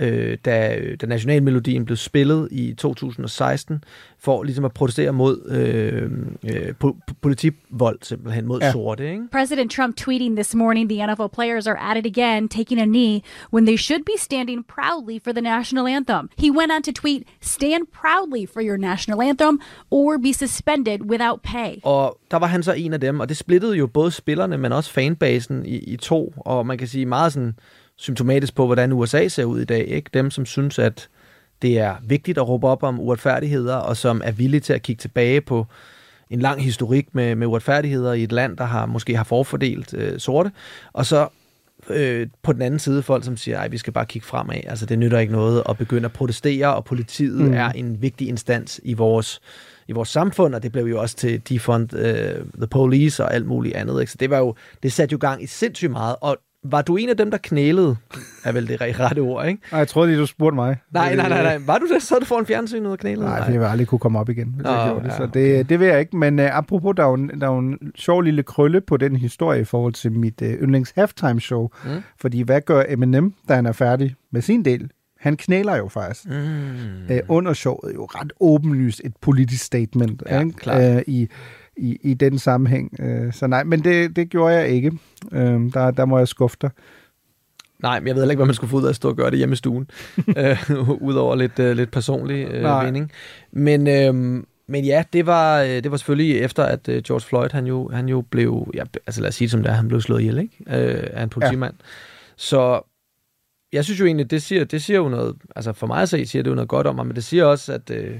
[0.00, 3.84] øh, da, da nationalmelodien blev spillet i 2016,
[4.18, 6.10] for ligesom at protestere mod øh,
[6.44, 8.72] øh, po- politivold, simpelthen mod ja.
[8.72, 9.10] sorte.
[9.12, 9.24] Ikke?
[9.32, 13.22] President Trump tweeting this morning the NFL players are at it again, taking a knee
[13.52, 16.30] when they should be standing proudly for the national anthem.
[16.38, 21.40] He went on to tweet, Stand proudly for your national anthem or be suspended without
[21.42, 21.74] pay.
[21.82, 24.72] Og der var han så en af dem, og det splittede jo både spillerne, men
[24.72, 27.54] også fanbasen i, i to, og man kan sige meget sådan
[28.00, 29.88] symptomatisk på, hvordan USA ser ud i dag.
[29.88, 30.10] Ikke?
[30.14, 31.08] Dem, som synes, at
[31.62, 35.00] det er vigtigt at råbe op om uretfærdigheder, og som er villige til at kigge
[35.00, 35.66] tilbage på
[36.30, 40.20] en lang historik med, med uretfærdigheder i et land, der har måske har forfordelt øh,
[40.20, 40.52] sorte.
[40.92, 41.28] Og så
[41.90, 44.60] øh, på den anden side folk, som siger, at vi skal bare kigge fremad.
[44.66, 47.52] Altså, det nytter ikke noget at begynde at protestere, og politiet mm.
[47.52, 49.40] er en vigtig instans i vores
[49.88, 52.00] i vores samfund, og det blev jo også til defund uh,
[52.56, 54.00] the police og alt muligt andet.
[54.00, 54.12] Ikke?
[54.12, 57.08] Så det var jo, det satte jo gang i sindssygt meget, og var du en
[57.08, 57.96] af dem, der knælede?
[58.44, 59.62] Er vel det rette ord, ikke?
[59.72, 60.76] Nej, jeg troede lige, du spurgte mig.
[60.92, 61.58] Nej, nej, nej, nej.
[61.66, 62.02] Var du det?
[62.02, 63.26] Så du foran fjernsynet og knælede?
[63.26, 65.14] Nej, fordi jeg aldrig kunne komme op igen, hvis oh, jeg gjorde det.
[65.16, 66.16] Så det, det vil jeg ikke.
[66.16, 68.96] Men uh, apropos, der er, jo en, der er jo en sjov lille krølle på
[68.96, 71.68] den historie i forhold til mit uh, yndlings halftime show.
[71.84, 71.90] Mm.
[72.20, 74.90] Fordi hvad gør Eminem, da han er færdig med sin del?
[75.20, 76.26] Han knæler jo faktisk.
[76.26, 76.34] Mm.
[77.10, 80.22] Uh, under showet jo ret åbenlyst et politisk statement.
[80.30, 80.96] Ja, ikke?
[80.96, 81.28] Uh, i,
[81.80, 82.92] i, i den sammenhæng.
[82.98, 84.90] Uh, så nej, men det, det gjorde jeg ikke.
[85.32, 86.70] Uh, der, der må jeg skuffe dig.
[87.78, 89.16] Nej, men jeg ved heller ikke, hvad man skulle få ud af at stå og
[89.16, 89.90] gøre det hjemme i stuen.
[90.18, 93.12] uh, Udover lidt, uh, lidt personlig uh, mening.
[93.52, 97.66] Men, uh, men ja, det var, det var selvfølgelig efter, at uh, George Floyd, han
[97.66, 100.00] jo, han jo blev, ja, altså lad os sige det som det er, han blev
[100.00, 100.56] slået ihjel, ikke?
[100.66, 101.74] Uh, af en politimand.
[101.78, 101.84] Ja.
[102.36, 102.80] Så
[103.72, 106.26] jeg synes jo egentlig, det siger, det siger jo noget, altså for mig at se,
[106.26, 108.18] siger det jo noget godt om ham, men det siger også, at øh,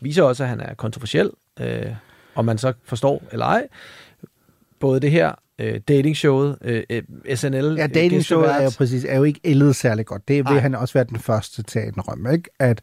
[0.00, 1.30] viser også, at han er kontroversiel,
[1.60, 1.86] øh,
[2.34, 3.68] om man så forstår eller ej.
[4.80, 7.02] Både det her øh, datingshowet, øh,
[7.34, 7.74] SNL...
[7.78, 10.28] Ja, datingshowet er jo præcis, er jo ikke ældet særlig godt.
[10.28, 10.58] Det vil Nej.
[10.58, 12.50] han også være den første til at indrømme, ikke?
[12.58, 12.80] At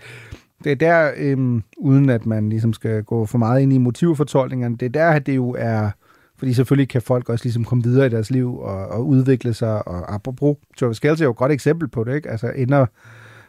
[0.63, 4.77] det er der, øhm, uden at man ligesom skal gå for meget ind i motivfortolkningerne,
[4.77, 5.89] det er der, at det jo er...
[6.37, 9.87] Fordi selvfølgelig kan folk også ligesom komme videre i deres liv og, og udvikle sig.
[9.87, 12.29] Og apropos, Travis Kelce er jo et godt eksempel på det, ikke?
[12.29, 12.85] Altså ender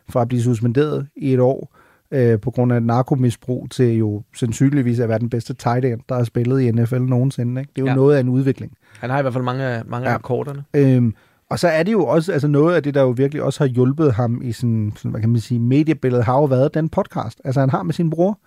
[0.08, 1.76] fra at blive suspenderet i et år
[2.10, 6.14] øh, på grund af narkomisbrug til jo sandsynligvis at være den bedste tight end, der
[6.14, 7.60] har spillet i NFL nogensinde.
[7.60, 7.72] Ikke?
[7.76, 7.94] Det er jo Ja.
[7.94, 8.72] noget af en udvikling.
[9.00, 10.10] Han har i hvert fald mange, mange ja.
[10.12, 10.64] af akkorderne.
[10.74, 11.14] Øhm,
[11.50, 13.68] og så er det jo også, altså noget af det, der jo virkelig også har
[13.68, 17.40] hjulpet ham i sådan, sådan hvad kan man sige, mediebilledet, har jo været den podcast.
[17.44, 18.38] Altså han har med sin bror,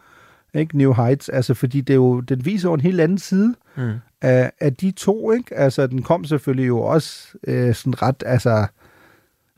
[0.54, 0.78] ikke?
[0.78, 3.92] New Heights, altså fordi det jo, den viser jo en helt anden side Mm.
[4.22, 5.56] af, af de to, ikke?
[5.58, 8.66] Altså den kom selvfølgelig jo også øh, sådan ret, altså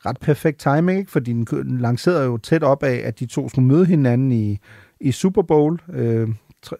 [0.06, 1.12] ret perfekt timing, ikke?
[1.12, 4.60] Fordi den, lancerede jo tæt op af, at de to skulle møde hinanden i,
[5.00, 6.30] i Super Bowl øh,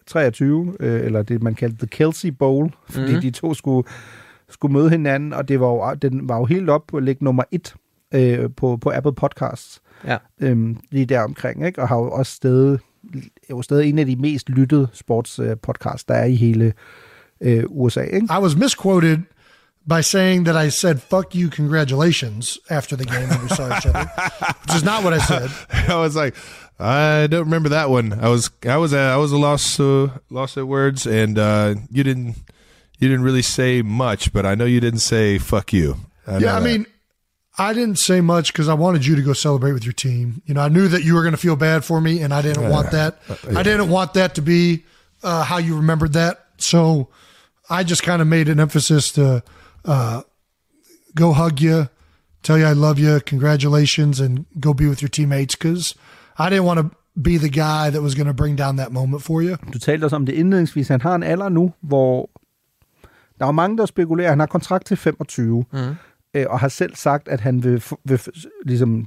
[0.06, 3.20] 23, øh, eller det man kaldte The Kelsey Bowl, fordi mm-hmm.
[3.20, 3.88] de to skulle,
[4.48, 7.24] skulle møde hinanden, og det var jo, den var jo helt op på at ligge
[7.24, 7.74] nummer et
[8.14, 9.82] øh, på, på Apple Podcasts.
[10.06, 10.16] Ja.
[10.40, 11.82] Øhm, lige der omkring, ikke?
[11.82, 12.78] Og har jo også stadig,
[13.14, 16.72] er jo stadig en af de mest lyttede sportspodcasts, der er i hele
[17.40, 18.28] øh, USA, ikke?
[18.38, 19.18] I was misquoted
[19.86, 23.86] by saying that I said "fuck you, congratulations" after the game when we saw each
[23.86, 24.10] other,
[24.62, 25.50] which is not what I said.
[25.90, 26.34] I was like,
[26.78, 28.12] I don't remember that one.
[28.12, 31.74] I was I was uh, I was a lost uh, lost at words, and uh,
[31.90, 32.36] you didn't
[32.98, 36.56] you didn't really say much, but I know you didn't say "fuck you." I yeah,
[36.56, 36.64] I that.
[36.66, 36.86] mean,
[37.56, 40.42] I didn't say much because I wanted you to go celebrate with your team.
[40.46, 42.42] You know, I knew that you were going to feel bad for me, and I
[42.42, 42.70] didn't Yeah.
[42.70, 43.18] want that.
[43.28, 44.84] Uh, I didn't want that to be
[45.22, 46.44] uh, how you remembered that.
[46.58, 47.08] So
[47.70, 49.42] I just kind of made an emphasis to
[49.86, 50.20] uh,
[51.14, 51.86] go hug you,
[52.42, 55.94] tell you I love you, congratulations, and go be with your teammates because
[56.38, 56.86] I didn't want to
[57.22, 59.56] be the guy that was going to bring down that moment for you.
[59.72, 60.88] Du talte også om det indledningsvis.
[60.88, 62.30] Han har en alder nu, hvor
[63.40, 64.30] der er mange, der spekulerer.
[64.30, 65.78] Han har kontrakt til 25, Mm.
[66.34, 68.20] øh, og har selv sagt, at han vil, vil
[68.66, 69.00] ligesom,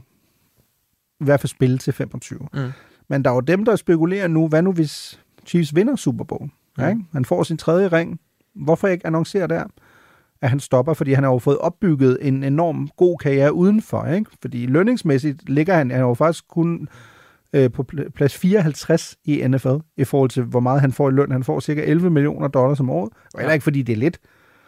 [1.22, 2.40] i hvert fald spille til 25.
[2.54, 2.72] Mm.
[3.10, 6.44] Men der er jo dem, der spekulerer nu, hvad nu hvis Chiefs vinder Super Bowl?
[6.44, 6.84] Mm.
[6.84, 6.90] Ja.
[6.90, 7.02] Ikke?
[7.14, 8.20] Han får sin tredje ring.
[8.56, 9.64] Hvorfor ikke annoncere der,
[10.42, 10.94] at han stopper?
[10.94, 14.06] Fordi han har jo fået opbygget en enorm god karriere udenfor.
[14.06, 14.32] Ikke?
[14.42, 16.88] Fordi lønningsmæssigt ligger han, han er jo faktisk kun
[17.54, 21.14] øh, på pl- plads 54 i NFL, i forhold til, hvor meget han får i
[21.14, 21.32] løn.
[21.32, 23.10] Han får cirka 11 millioner dollars om året.
[23.34, 24.20] Og heller ikke, fordi det er lidt.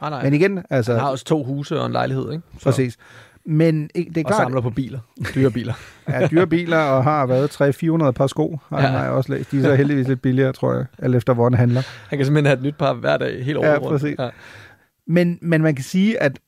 [0.01, 0.24] Nej, nej.
[0.24, 0.91] Men igen, altså...
[0.91, 2.43] Han har også to huse og en lejlighed, ikke?
[2.57, 2.97] Så- Præcis.
[3.45, 4.41] Men det er og klart...
[4.41, 4.99] samler på biler.
[5.36, 5.74] Dyre biler.
[6.09, 7.61] Ja, dyre biler, og har været
[8.07, 8.91] 300-400 par sko, har, Ja.
[8.91, 8.99] ja.
[8.99, 9.51] jeg også læst.
[9.51, 11.82] De er så heldigvis lidt billigere, tror jeg, alt efter hvor den handler.
[12.09, 14.17] Han kan simpelthen have et nyt par hver dag, helt over Ja, præcis.
[15.12, 16.39] Men, men man kan sige, at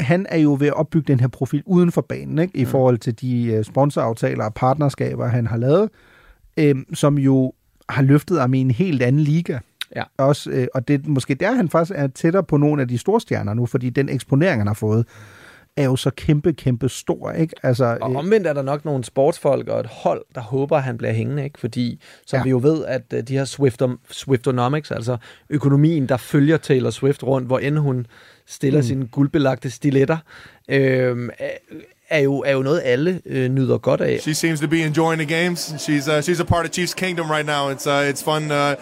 [0.00, 2.56] han er jo ved at opbygge den her profil uden for banen, ikke?
[2.56, 2.70] i Mm.
[2.70, 5.88] forhold til de uh, sponsoraftaler og partnerskaber, han har lavet,
[6.56, 7.52] øhm, som jo
[7.88, 9.58] har løftet ham i en helt anden liga.
[9.96, 10.02] Ja.
[10.18, 12.98] Også, øh, og det er måske der, han faktisk er tættere på nogle af de
[12.98, 15.06] store stjerner nu, fordi den eksponering, han har fået,
[15.76, 17.54] er jo så kæmpe, kæmpe stor, ikke?
[17.62, 20.98] Altså, Og omvendt er der nok nogle sportsfolk og et hold, der håber, at han
[20.98, 21.60] bliver hængende, ikke?
[21.60, 22.42] Fordi, som ja.
[22.42, 25.16] Vi jo ved, at øh, de her Swiftom, Swiftonomics, altså
[25.50, 28.06] økonomien, der følger Taylor Swift rundt, hvor end hun
[28.46, 28.86] stiller mm.
[28.86, 30.16] Sine guldbelagte stiletter,
[30.68, 31.50] øh, er,
[32.08, 34.20] er, jo, er jo noget, alle øh, nyder godt af.
[34.20, 35.60] She seems to be enjoying the games.
[35.60, 37.70] She's uh, she's a part of Chiefs Kingdom right now.
[37.70, 38.74] It's uh, it's fun uh,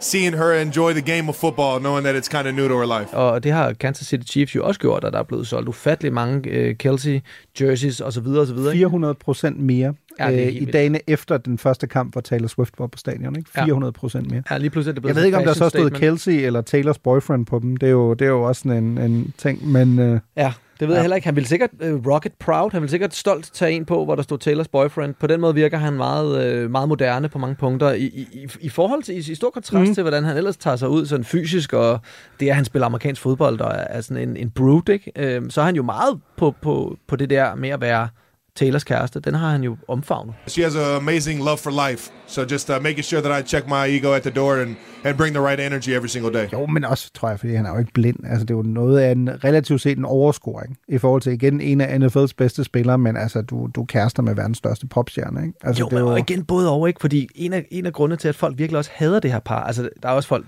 [0.00, 3.00] seeing her enjoy the game of football, knowing that it's kind of new to her
[3.00, 3.16] life.
[3.16, 6.12] Og det har Kansas City Chiefs jo også gjort, at der er blevet solgt ufattelig
[6.12, 7.20] mange øh, Kelsey
[7.60, 8.26] jerseys osv.
[8.26, 8.56] osv.
[8.58, 8.70] ikke?
[8.72, 12.86] 400 procent mere Ja, øh, i dagene efter den første kamp, hvor Taylor Swift var
[12.86, 13.36] på stadion.
[13.36, 13.50] Ikke?
[13.56, 13.64] Ja.
[13.64, 14.42] 400 procent mere.
[14.50, 15.90] Ja, lige pludselig er det blevet Jeg ved ikke, om der så stod.
[15.90, 17.76] Kelsey eller Taylors boyfriend på dem.
[17.76, 19.98] Det er jo, det er jo også sådan en, en ting, men...
[19.98, 20.98] Øh, Ja, det ved Ja.
[20.98, 21.26] jeg heller ikke.
[21.26, 22.70] Han ville sikkert uh, rocket proud.
[22.72, 25.14] Han ville sikkert stolt tage en på, hvor der stod Taylors boyfriend.
[25.14, 27.92] På den måde virker han meget, uh, meget moderne på mange punkter.
[27.92, 29.94] I, i, i- forhold til, i, i stor kontrast mm.
[29.94, 32.00] til, hvordan han ellers tager sig ud sådan fysisk, og
[32.40, 35.38] det at han spiller amerikansk fodbold, og er, er sådan en, en brute, ikke?
[35.42, 38.08] Uh, så er han jo meget på, på, på det der med at være
[38.54, 39.20] Taylors kæreste.
[39.20, 40.34] Den har han jo omfavnet.
[40.46, 42.10] She has an amazing love for life.
[42.26, 45.16] So just uh, making sure that I check my ego at the door and, and
[45.16, 46.48] bring the right energy every single day.
[46.52, 48.16] Jo, men også, tror jeg, fordi han er jo ikke blind.
[48.24, 51.60] Altså, det er jo noget af en relativt set en overscoring i forhold til, igen,
[51.60, 55.42] en af NFL's bedste spillere, men altså, du, du er kærester med verdens største popstjerne,
[55.42, 55.58] ikke?
[55.64, 57.00] Altså, jo, det er men og igen både over, ikke?
[57.00, 59.64] Fordi en af, en af grundene til, at folk virkelig også hader det her par,
[59.64, 60.46] altså der er også folk,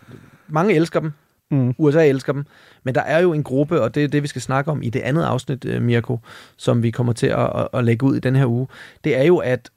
[0.48, 1.12] mange elsker dem,
[1.52, 1.74] Mm.
[1.78, 2.44] USA elsker dem,
[2.84, 4.90] men der er jo en gruppe, og det er det, vi skal snakke om i
[4.90, 6.18] det andet afsnit, øh, Mirko,
[6.56, 8.66] som vi kommer til at, at, lægge ud i den her uge,
[9.04, 9.70] det er jo, at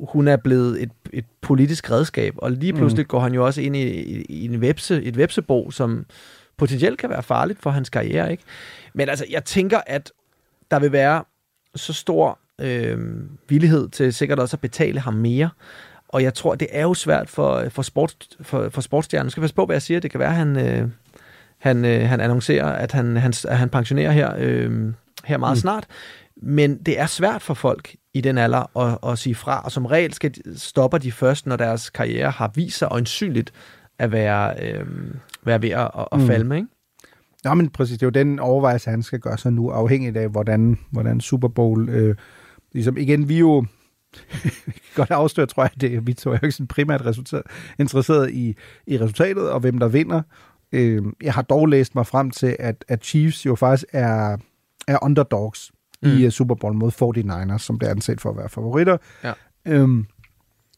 [0.00, 3.08] hun er blevet et, et politisk redskab, og lige pludselig mm.
[3.08, 6.06] går han jo også ind i, i, i en webse, et websebo, som
[6.56, 8.42] potentielt kan være farligt for hans karriere, ikke?
[8.94, 10.12] Men altså, jeg tænker, at
[10.70, 11.24] der vil være
[11.74, 12.98] så stor øh,
[13.48, 15.50] villighed til sikkert også at betale ham mere,
[16.12, 19.26] og jeg tror, det er jo svært for, for, sport, for, for sportsstjernen.
[19.26, 20.00] Jeg skal passe på, hvad jeg siger.
[20.00, 20.88] Det kan være, at han, øh,
[21.58, 24.92] han, øh, han annoncerer, at han, han, at han pensionerer her, øh,
[25.24, 25.60] her meget Mm.
[25.60, 25.86] snart.
[26.42, 29.86] Men det er svært for folk i den alder at, at sige fra, og som
[29.86, 33.52] regel skal, de- stopper de først, når deres karriere har vist sig øjensynligt
[33.98, 34.86] at være, øh,
[35.44, 36.26] være ved at, at Mm.
[36.26, 36.56] falme.
[36.56, 36.68] Ikke?
[37.44, 40.28] Ja, men præcis, det er jo den overvejelse, han skal gøre sig nu, afhængigt af,
[40.28, 41.88] hvordan, hvordan Super Bowl...
[41.88, 42.14] Øh,
[42.72, 43.64] ligesom, igen, vi er jo
[44.96, 47.42] godt afsløre, tror jeg, det, vi to er jo ikke sådan primært resultat,
[47.78, 48.56] interesseret i,
[48.86, 50.22] i resultatet og hvem der vinder.
[50.72, 54.36] Øh, jeg har dog læst mig frem til, at, at Chiefs jo faktisk er,
[54.88, 56.08] er underdogs mm.
[56.08, 58.96] i uh, Super Bowl mod 49ers, som det er anset for at være favoritter.
[59.24, 59.32] Ja.
[59.66, 60.06] Øhm,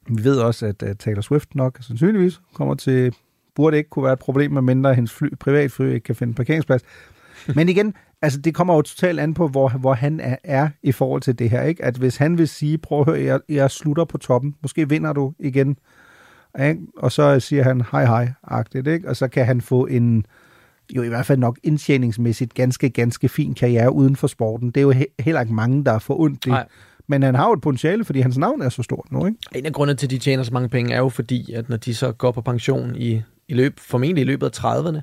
[0.09, 3.14] vi ved også, at uh, Taylor Swift nok sandsynligvis kommer til,
[3.55, 6.82] burde ikke kunne være et problem, medmindre hendes fly, privatfly ikke kan finde parkeringsplads.
[7.55, 10.93] Men igen, altså det kommer jo totalt an på, hvor, hvor han er, er i
[10.93, 11.62] forhold til det her.
[11.62, 11.85] Ikke?
[11.85, 15.12] At hvis han vil sige, prøv at høre, jeg, jeg slutter på toppen, måske vinder
[15.12, 15.76] du igen,
[16.64, 16.80] ikke?
[16.97, 19.09] og så siger han hej hej, agtigt, ikke?
[19.09, 20.26] og så kan han få en,
[20.97, 24.68] jo i hvert fald nok indtjeningsmæssigt ganske, ganske fin karriere uden for sporten.
[24.70, 26.51] Det er jo he- heller ikke mange, der er for ondt det.
[26.51, 26.66] Nej.
[27.07, 29.39] Men han har jo et potentiale, fordi hans navn er så stort nu, ikke?
[29.55, 31.76] En af grundene til, at de tjener så mange penge, er jo fordi, at når
[31.76, 35.01] de så går på pension i, i løb, formentlig i løbet af 30'erne,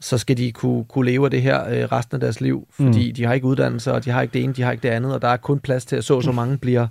[0.00, 3.08] så skal de kunne, kunne leve af det her øh, resten af deres liv, fordi
[3.08, 3.14] mm.
[3.14, 5.14] de har ikke uddannelse, og de har ikke det ene, de har ikke det andet,
[5.14, 6.86] og der er kun plads til, at så så mange bliver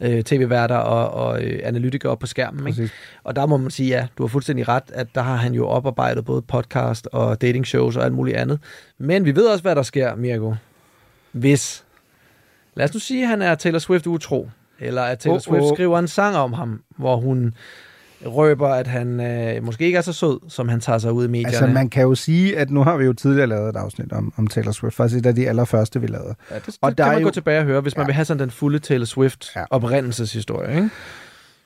[0.00, 2.66] øh, tv-værter og, og øh, analytikere op på skærmen.
[2.66, 2.80] Ikke?
[2.80, 2.92] Præcis.
[3.24, 5.66] Og der må man sige, ja, du har fuldstændig ret, at der har han jo
[5.68, 8.58] oparbejdet både podcast og dating shows og alt muligt andet.
[8.98, 10.54] Men vi ved også, hvad der sker, Mirko.
[11.32, 11.84] Hvis,
[12.74, 15.62] lad os nu sige, at han er Taylor Swift utro, eller at Taylor Oh, Swift
[15.62, 15.76] oh.
[15.76, 17.54] skriver en sang om ham, hvor hun
[18.26, 21.28] røber, at han øh, måske ikke er så sød, som han tager sig ud i
[21.28, 21.48] medierne.
[21.48, 24.32] Altså, man kan jo sige, at nu har vi jo tidligere lavet et afsnit om,
[24.36, 26.34] om Taylor Swift, faktisk et af de allerførste, vi lavede.
[26.50, 28.04] Ja, det, det Og kan der man er gå jo- tilbage og høre, hvis man
[28.04, 28.06] Ja.
[28.06, 29.64] vil have sådan den fulde Taylor Swift Ja.
[29.70, 30.74] oprindelseshistorie.
[30.76, 30.90] Ikke?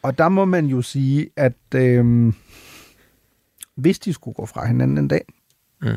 [0.02, 2.34] Og der må man jo sige, at øhm,
[3.76, 5.24] hvis de skulle gå fra hinanden en dag,
[5.82, 5.88] Mm.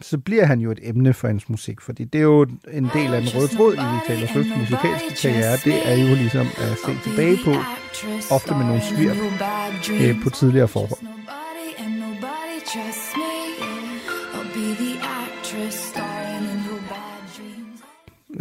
[0.00, 2.42] Så bliver han jo et emne for hendes musik, fordi det er jo
[2.72, 5.56] en del af den røde tråd i Taylor Swifts musikalske karriere.
[5.64, 7.54] Det er jo ligesom at se tilbage på,
[8.34, 9.16] ofte med nogle svirp
[10.00, 11.06] øh, på tidligere forhold.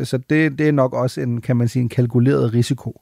[0.04, 3.02] Så det, det er nok også en, kan man sige, en kalkuleret risiko,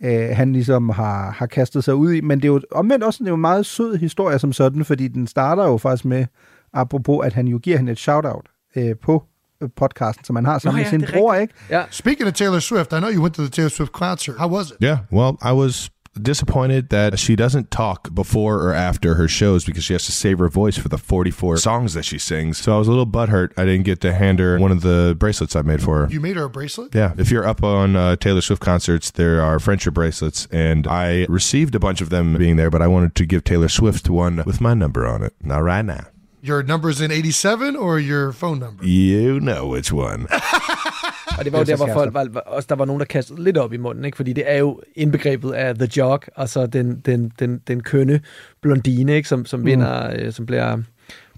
[0.00, 2.20] øh, han ligesom har, har kastet sig ud i.
[2.20, 4.84] Men det er jo omvendt også det er jo en meget sød historie som sådan,
[4.84, 6.26] fordi den starter jo faktisk med,
[6.74, 8.46] apropos, at han jo giver hende et shout-out
[8.76, 9.24] øh, på
[9.62, 11.54] øh, podcasten, som han har sammen Nå med sin det er bror, ikke?
[11.70, 11.82] Ja.
[11.90, 14.38] Speaking of Taylor Swift, I know you went to the Taylor Swift concert.
[14.38, 14.76] How was it?
[14.82, 15.90] Yeah, well, I was
[16.22, 20.38] disappointed that she doesn't talk before or after her shows because she has to save
[20.38, 22.58] her voice for the 44 songs that she sings.
[22.58, 25.16] So I was a little butthurt I didn't get to hand her one of the
[25.18, 26.08] bracelets I made for her.
[26.10, 26.94] You made her a bracelet?
[26.94, 31.26] Yeah, if you're up on uh, Taylor Swift concerts, there are friendship bracelets, and I
[31.28, 34.42] received a bunch of them being there, but I wanted to give Taylor Swift one
[34.44, 35.34] with my number on it.
[35.42, 36.06] Not right now.
[36.44, 38.84] Your number's in 87 or your phone number?
[38.84, 40.26] You know which one.
[41.38, 43.44] Og det var jo er der, hvor folk var, også der var nogen, der kastede
[43.44, 44.16] lidt op i munden, ikke?
[44.16, 48.20] fordi det er jo indbegrebet af The Jog, og så den, den, den, den kønne
[48.60, 49.28] blondine, ikke?
[49.28, 49.66] Som, som Mm.
[49.66, 50.78] vinder, øh, som bliver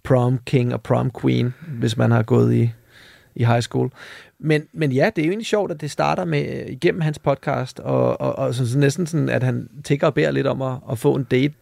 [0.04, 2.70] prom king og prom queen, hvis man har gået i,
[3.34, 3.90] i high school.
[4.38, 7.18] Men, men ja, det er jo egentlig sjovt, at det starter med øh, igennem hans
[7.18, 10.62] podcast, og, og, og så, så næsten sådan, at han tigger og beder lidt om
[10.62, 11.54] at, at få en date.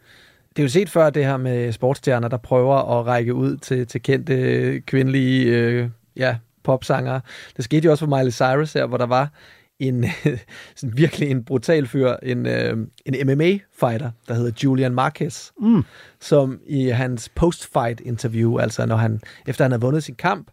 [0.59, 3.87] Det er jo set før det her med sportsstjerner, der prøver at række ud til,
[3.87, 7.21] til kendte kvindelige øh, ja, popsangere.
[7.57, 9.29] Det skete jo også for Miley Cyrus her, hvor der var
[9.79, 10.05] en
[10.77, 15.85] sådan virkelig en brutal fyr, en, øh, en MMA-fighter, der hedder Julian Marquez, Mm.
[16.21, 20.51] som i hans post-fight interview, altså når han, efter han havde vundet sin kamp,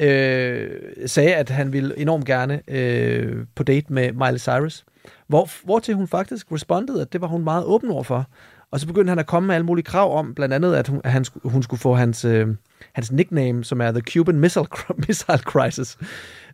[0.00, 0.70] øh,
[1.06, 4.84] sagde, at han ville enormt gerne øh, på date med Miley Cyrus.
[5.26, 8.26] Hvor, hvor til hun faktisk respondede, at det var hun meget åben over for.
[8.72, 11.00] Og så begyndte han at komme med alle mulige krav om, blandt andet, at hun,
[11.04, 12.48] at han, hun skulle få hans, øh,
[12.92, 14.66] hans nickname, som er The Cuban Missile,
[15.08, 15.98] Missile Crisis,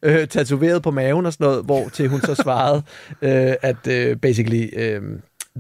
[0.03, 2.83] øh, tatoveret på maven og sådan noget, hvor til hun så svarede,
[3.23, 5.03] øh, at øh, basically, øh,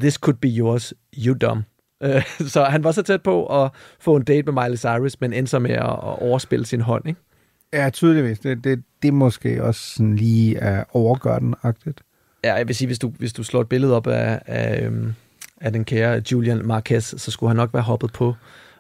[0.00, 1.64] this could be yours, you dumb.
[2.02, 2.22] Øh,
[2.54, 5.50] så han var så tæt på at få en date med Miley Cyrus, men endte
[5.50, 7.20] så med at, at overspille sin hånd, ikke?
[7.72, 8.38] Ja, tydeligvis.
[8.38, 12.02] Det, det, det måske også sådan lige er overgør den-agtigt.
[12.44, 15.14] Ja, jeg vil sige, hvis du, hvis du slår et billede op af, af, øhm,
[15.60, 18.34] af den kære Julian Marquez, så skulle han nok være hoppet på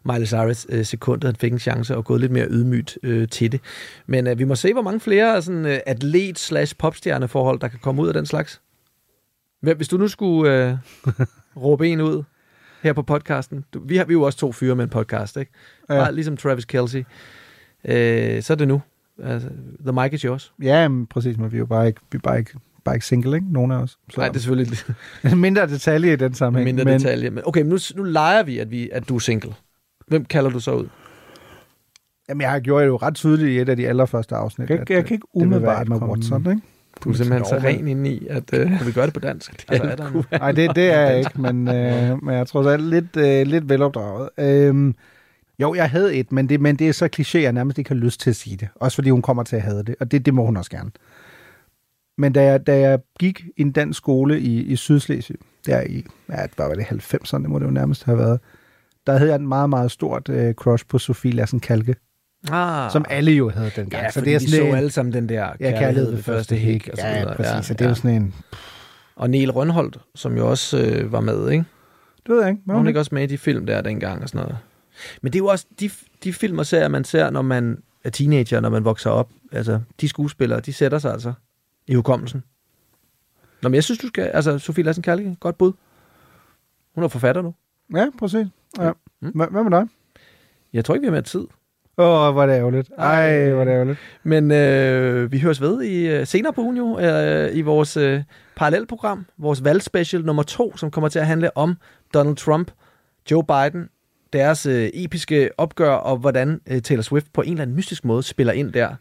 [0.04, 3.52] Miley Cyrus øh, sekundet, han fik en chance og gået lidt mere ydmygt øh, til
[3.52, 3.60] det.
[4.06, 8.08] Men øh, vi må se, hvor mange flere sådan, øh, atlet-slash-popstjerneforhold, der kan komme ud
[8.08, 8.60] af den slags.
[9.60, 10.76] Hvis du nu skulle øh,
[11.64, 12.22] råbe en ud
[12.82, 13.64] her på podcasten.
[13.74, 15.52] Du, vi, har, vi er jo også to fyre med en podcast, ikke?
[15.88, 15.94] Ja.
[15.94, 16.00] Ja.
[16.00, 17.04] Bare ligesom Travis Kelsey.
[17.84, 18.82] Øh, så er det nu.
[19.22, 19.48] Altså,
[19.80, 20.52] the mic is yours.
[20.62, 23.06] Ja, men præcis, men vi er jo bare ikke, vi er bare ikke, bare ikke
[23.06, 23.52] single, ikke?
[23.52, 23.90] Nogen af os.
[23.90, 24.78] Så, Nej, det er selvfølgelig
[25.24, 26.64] en mindre detalje i den sammenhæng.
[26.64, 27.30] mindre men, detalje.
[27.30, 29.54] Men okay, men nu, nu leger vi, at, vi, at du er single.
[30.08, 30.86] Hvem kalder du så ud?
[32.28, 34.70] Jamen, jeg har gjort det jo ret tydeligt i et af de allerførste afsnit.
[34.70, 36.62] Jeg at, jeg øh, kan ikke det umiddelbart Emma komme- Watson, ikke?
[37.04, 39.64] Du er simpelthen så ren inde i, at øh, vi gør det på dansk.
[39.70, 42.66] Det er, der Nej, det, det er jeg ikke, men, øh, men jeg er trods
[42.66, 44.28] alt lidt, øh, lidt velopdraget.
[44.38, 44.94] Øhm,
[45.58, 47.94] jo, jeg havde et, men det, men det er så kliché, jeg nærmest ikke har
[47.96, 48.68] lyst til at sige det.
[48.74, 50.90] Også fordi hun kommer til at have det, og det, det må hun også gerne.
[52.18, 56.04] Men da jeg, da jeg gik i en dansk skole i, i Sydslesvig, der i,
[56.28, 58.40] ja, hvad var det, 90'erne, det må det jo nærmest have været,
[59.06, 61.94] der havde jeg en meget, meget stort øh, crush på Sofie Lassen Kalke.
[62.50, 62.92] Ah.
[62.92, 64.02] Som alle jo havde dengang.
[64.02, 66.88] Ja, fordi vi så alle sammen den der ja, kærlighed ved første hik.
[66.92, 67.36] og så Ja, videre.
[67.36, 67.70] præcis.
[67.70, 68.34] Og det er jo sådan en...
[69.16, 71.64] Og Niel Rønholdt, som jo også øh, var med, ikke?
[72.26, 72.62] Det ved jeg ikke.
[72.66, 74.58] Var hun ikke også med i de film der dengang og sådan noget?
[75.22, 75.90] Men det er jo også de,
[76.24, 79.30] de film og serier, man ser, når man er teenager, når man vokser op.
[79.52, 81.32] Altså, de skuespillere, de sætter sig altså
[81.86, 82.42] i hukommelsen.
[83.62, 84.24] Nå, men jeg synes, du skal...
[84.24, 85.72] Altså, Sofie Lassen Kærlighed, godt bud.
[86.94, 87.54] Hun er forfatter nu.
[87.94, 88.46] Ja, præcis.
[88.78, 88.92] Ja.
[89.20, 89.30] Mm.
[89.30, 89.88] Hvad med dig?
[90.72, 91.46] Jeg tror ikke, vi har mere tid.
[91.98, 92.90] Åh, oh, hvor er det ærgerligt.
[92.98, 93.98] Ej, hvor er det ærgerligt.
[94.22, 98.22] Men øh, vi høres ved i øh, senere på ugen jo, øh, i vores øh,
[98.56, 101.76] parallelprogram, vores valgspecial nummer to, som kommer til at handle om
[102.14, 102.70] Donald Trump,
[103.30, 103.88] Joe Biden,
[104.32, 108.22] deres øh, episke opgør, og hvordan øh, Taylor Swift på en eller anden mystisk måde
[108.22, 108.94] spiller ind der.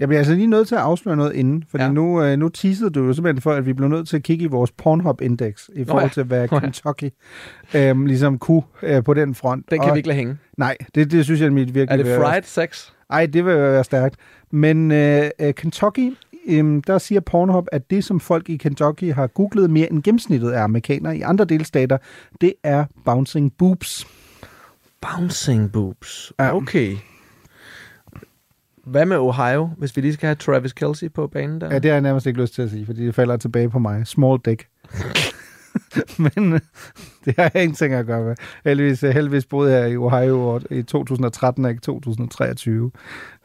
[0.00, 1.90] Jeg bliver altså lige nødt til at afsløre noget inden, fordi ja.
[1.92, 4.44] nu, øh, nu teasede du jo simpelthen for, at vi blev nødt til at kigge
[4.44, 6.08] i vores Pornhub-index i forhold ja.
[6.08, 6.60] til, hvad Nå ja.
[6.60, 7.10] Kentucky
[7.74, 9.70] øh, ligesom kunne øh, på den front.
[9.70, 10.36] Den kan Og- vi ikke lade hænge.
[10.56, 12.90] Nej, det, det synes jeg mit virkelig Er det fried sex?
[13.10, 14.16] Ej, det vil være stærkt.
[14.50, 16.12] Men øh, øh, Kentucky,
[16.48, 20.50] øh, der siger Pornhub, at det, som folk i Kentucky har googlet mere end gennemsnittet
[20.50, 21.98] af amerikanere i andre delstater,
[22.40, 24.06] det er bouncing boobs.
[25.00, 26.32] Bouncing boobs.
[26.38, 26.96] Okay.
[28.86, 31.68] Hvad med Ohio, hvis vi lige skal have Travis Kelsey på banen der?
[31.70, 33.78] Ja, det har jeg nærmest ikke lyst til at sige, fordi det falder tilbage på
[33.78, 34.06] mig.
[34.06, 34.66] Small dick.
[36.34, 36.60] Men øh,
[37.24, 38.34] det har jeg ingenting at gøre med.
[38.64, 42.90] Heldigvis, øh, heldigvis boede jeg i Ohio år- i 2013 og ikke 2023.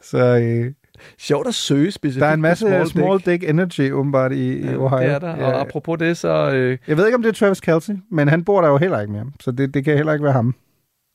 [0.02, 0.72] Så øh,
[1.18, 3.26] Sjovt at søge specifikt der er en masse small small, dick.
[3.40, 3.50] dick.
[3.50, 4.98] energy åbenbart i, i Ja, Ohio.
[5.08, 5.32] det er der.
[5.44, 6.50] Og apropos det, så...
[6.54, 6.78] Øh...
[6.88, 9.12] Jeg ved ikke, om det er Travis Kelsey, men han bor der jo heller ikke
[9.12, 9.26] mere.
[9.40, 10.54] Så det, det kan heller ikke være ham.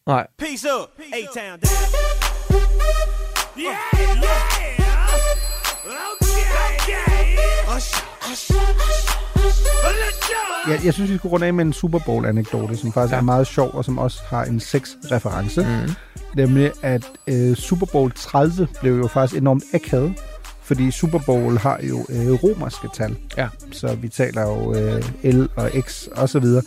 [0.08, 0.28] Nej.
[0.40, 1.60] Peace up, A-Town.
[3.62, 5.08] Yeah, yeah.
[6.12, 7.38] Okay, okay.
[7.76, 8.02] Usher,
[8.32, 8.56] usher,
[9.36, 9.92] usher.
[10.02, 10.72] Let's go.
[10.72, 13.18] Jeg, jeg synes, vi skulle runde af med en Super Bowl-anekdote, som faktisk ja.
[13.18, 15.62] er meget sjov, og som også har en sex-reference.
[15.62, 15.94] Mm.
[16.36, 20.14] Nemlig, at øh, Super Bowl 30 blev jo faktisk enormt akavet,
[20.62, 23.18] fordi Super Bowl har jo øh, romerske tal.
[23.38, 23.48] Ja.
[23.72, 26.64] Så vi taler jo øh, L og X og så videre.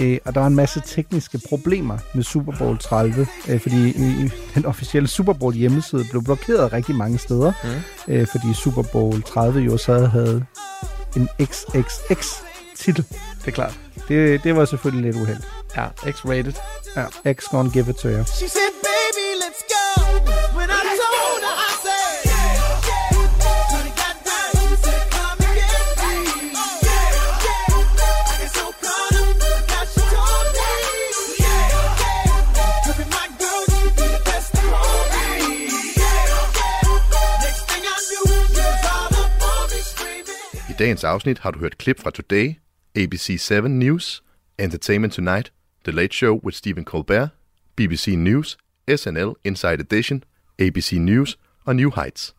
[0.00, 4.30] Øh, og der var en masse tekniske problemer med Super Bowl 30, øh, fordi i
[4.54, 8.12] den officielle Super Bowl hjemmeside blev blokeret rigtig mange steder, Mm.
[8.14, 10.44] øh, fordi Super Bowl 30 jo så havde
[11.16, 12.34] en XXX
[12.78, 13.04] titel.
[13.40, 13.80] Det er klart.
[14.08, 15.38] Det, det var selvfølgelig lidt uheld.
[15.76, 16.52] Ja, X-rated.
[16.96, 18.24] Ja, X gonna give it to you.
[18.24, 18.72] She said,
[40.78, 42.54] dagens afsnit har du hørt klip fra Today,
[42.98, 44.22] ABC7 News,
[44.58, 45.52] Entertainment Tonight,
[45.84, 47.28] The Late Show with Stephen Colbert,
[47.76, 48.58] BBC News,
[48.96, 50.24] SNL Inside Edition,
[50.58, 52.34] ABC News og New Heights.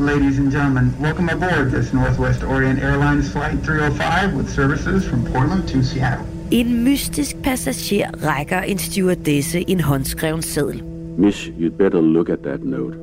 [0.00, 5.68] Ladies and gentlemen, welcome aboard this Northwest Orient Airlines Flight 305 with services from Portland
[5.68, 6.26] to Seattle.
[6.50, 10.82] En mystisk passager rækker en stewardesse en håndskreven seddel.
[11.18, 12.94] Miss, you'd better look at that note.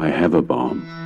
[0.00, 1.03] I have a bomb.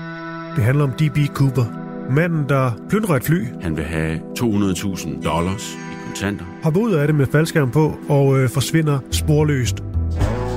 [0.59, 1.19] Det handler om D.B.
[1.35, 1.65] Cooper.
[2.11, 6.45] Manden, der plyndrer et fly, Han vil have 200.000 dollars i kontanter.
[6.63, 9.77] hopper ud af det med faldskærm på og øh, forsvinder sporløst.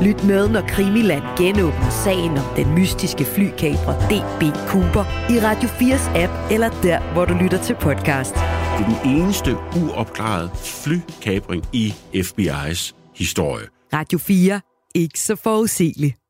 [0.03, 4.43] Lyt med, når Krimiland genåbner sagen om den mystiske flykabrer D.B.
[4.67, 8.33] Cooper i Radio 4's app, eller der, hvor du lytter til podcast.
[8.33, 8.41] Det
[8.85, 13.65] er den eneste uopklarede flykabring i FBI's historie.
[13.93, 14.61] Radio 4.
[14.95, 16.20] Ikke så forudsigeligt.